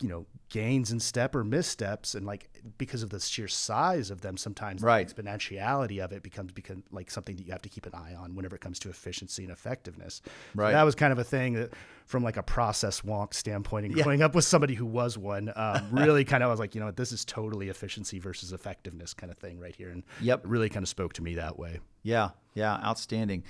you 0.00 0.08
know 0.08 0.26
gains 0.50 0.92
in 0.92 1.00
step 1.00 1.34
or 1.34 1.42
missteps 1.42 2.14
and 2.14 2.26
like 2.26 2.50
because 2.78 3.02
of 3.02 3.08
the 3.10 3.18
sheer 3.18 3.48
size 3.48 4.10
of 4.10 4.20
them 4.20 4.36
sometimes 4.36 4.82
Right. 4.82 5.08
the 5.08 5.14
exponentiality 5.22 6.04
of 6.04 6.12
it 6.12 6.22
becomes 6.22 6.52
become 6.52 6.84
like 6.92 7.10
something 7.10 7.36
that 7.36 7.44
you 7.46 7.52
have 7.52 7.62
to 7.62 7.68
keep 7.68 7.86
an 7.86 7.94
eye 7.94 8.14
on 8.14 8.34
whenever 8.34 8.54
it 8.54 8.60
comes 8.60 8.78
to 8.80 8.90
efficiency 8.90 9.42
and 9.44 9.50
effectiveness 9.52 10.20
So 10.24 10.30
Right. 10.54 10.72
that 10.72 10.82
was 10.82 10.94
kind 10.94 11.12
of 11.12 11.18
a 11.18 11.24
thing 11.24 11.54
that 11.54 11.70
from 12.04 12.22
like 12.22 12.36
a 12.36 12.42
process 12.42 13.00
wonk 13.00 13.32
standpoint 13.32 13.86
and 13.86 13.94
growing 13.94 14.22
up 14.22 14.34
with 14.34 14.44
somebody 14.44 14.74
who 14.74 14.84
was 14.84 15.16
one 15.16 15.50
um, 15.56 15.88
really 15.92 16.24
kind 16.24 16.42
of 16.42 16.48
I 16.48 16.50
was 16.50 16.60
like 16.60 16.74
you 16.74 16.80
know 16.80 16.86
what, 16.86 16.96
this 16.96 17.12
is 17.12 17.24
totally 17.24 17.68
efficiency 17.70 18.18
versus 18.18 18.52
effectiveness 18.52 19.14
kind 19.14 19.32
of 19.32 19.38
thing 19.38 19.58
right 19.58 19.74
here 19.74 19.90
and 19.90 20.02
Yep. 20.20 20.42
really 20.44 20.68
kind 20.68 20.82
of 20.82 20.88
spoke 20.88 21.14
to 21.14 21.22
me 21.22 21.34
that 21.36 21.58
way 21.58 21.80
Yeah, 22.02 22.30
yeah, 22.54 22.74
outstanding. 22.84 23.42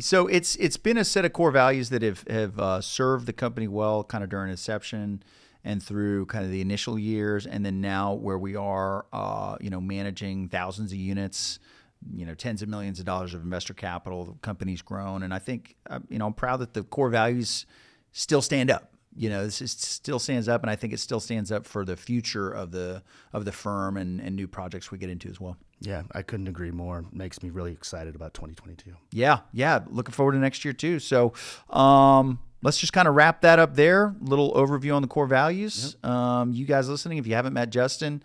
So 0.00 0.26
it's 0.26 0.56
it's 0.56 0.76
been 0.76 0.98
a 0.98 1.04
set 1.04 1.24
of 1.24 1.32
core 1.32 1.50
values 1.52 1.88
that 1.90 2.02
have 2.02 2.24
have 2.28 2.58
uh, 2.58 2.80
served 2.80 3.26
the 3.26 3.32
company 3.32 3.68
well, 3.68 4.02
kind 4.04 4.22
of 4.24 4.28
during 4.30 4.50
inception 4.50 5.22
and 5.64 5.82
through 5.82 6.26
kind 6.26 6.44
of 6.44 6.50
the 6.50 6.60
initial 6.60 6.98
years, 6.98 7.46
and 7.46 7.64
then 7.64 7.80
now 7.80 8.14
where 8.14 8.38
we 8.38 8.56
are, 8.56 9.06
uh, 9.12 9.56
you 9.60 9.68
know, 9.70 9.80
managing 9.80 10.48
thousands 10.48 10.90
of 10.90 10.98
units, 10.98 11.58
you 12.14 12.24
know, 12.26 12.34
tens 12.34 12.62
of 12.62 12.68
millions 12.68 12.98
of 12.98 13.04
dollars 13.04 13.34
of 13.34 13.42
investor 13.42 13.74
capital. 13.74 14.24
The 14.24 14.32
company's 14.42 14.82
grown, 14.82 15.22
and 15.22 15.32
I 15.32 15.38
think 15.38 15.76
uh, 15.88 16.00
you 16.08 16.18
know 16.18 16.26
I'm 16.26 16.34
proud 16.34 16.58
that 16.60 16.74
the 16.74 16.82
core 16.82 17.10
values 17.10 17.66
still 18.12 18.42
stand 18.42 18.70
up. 18.70 18.92
You 19.16 19.28
know, 19.28 19.44
this 19.44 19.60
is, 19.60 19.72
still 19.72 20.20
stands 20.20 20.48
up, 20.48 20.62
and 20.62 20.70
I 20.70 20.76
think 20.76 20.92
it 20.92 21.00
still 21.00 21.18
stands 21.18 21.50
up 21.50 21.66
for 21.66 21.84
the 21.84 21.96
future 21.96 22.48
of 22.50 22.70
the 22.70 23.02
of 23.32 23.44
the 23.44 23.50
firm 23.52 23.96
and, 23.96 24.20
and 24.20 24.36
new 24.36 24.46
projects 24.46 24.92
we 24.92 24.98
get 24.98 25.10
into 25.10 25.28
as 25.28 25.40
well. 25.40 25.56
yeah 25.80 26.02
i 26.12 26.22
couldn't 26.22 26.46
agree 26.46 26.70
more 26.70 27.04
makes 27.12 27.42
me 27.42 27.50
really 27.50 27.72
excited 27.72 28.14
about 28.14 28.34
2022 28.34 28.94
Yeah, 29.12 29.40
yeah. 29.52 29.80
Looking 29.88 30.12
forward 30.12 30.32
to 30.32 30.38
next 30.38 30.64
year 30.64 30.72
too. 30.72 31.00
So 31.00 31.32
um, 31.70 32.38
let's 32.62 32.78
just 32.78 32.92
kind 32.92 33.08
of 33.08 33.16
wrap 33.16 33.40
that 33.40 33.58
up 33.58 33.74
there. 33.74 34.14
Little 34.20 34.52
overview 34.54 34.94
on 34.94 35.02
the 35.02 35.08
core 35.08 35.26
values. 35.26 35.96
Um, 36.04 36.52
you 36.52 36.64
guys 36.64 36.88
listening, 36.88 37.18
if 37.18 37.26
you 37.26 37.34
haven't 37.34 37.52
met 37.52 37.70
Justin, 37.70 38.22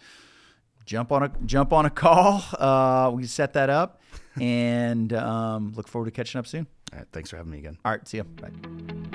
jump 0.86 1.12
on 1.12 1.24
a 1.24 1.32
jump 1.48 1.74
on 1.74 1.88
a 1.88 1.90
call. 1.90 2.44
Uh, 2.60 3.10
we 3.12 3.26
set 3.26 3.54
that 3.54 3.72
up, 3.72 4.02
and 4.40 5.14
um, 5.14 5.74
look 5.76 5.88
forward 5.88 6.06
to 6.06 6.12
catching 6.12 6.38
up 6.38 6.46
soon. 6.46 6.68
all 6.94 7.00
right 7.00 7.08
thanks 7.12 7.32
for 7.32 7.38
having 7.38 7.52
me 7.52 7.58
again 7.58 7.78
All 7.84 7.92
right, 7.92 8.08
see 8.08 8.18
you. 8.18 8.24
Bye. 8.24 9.15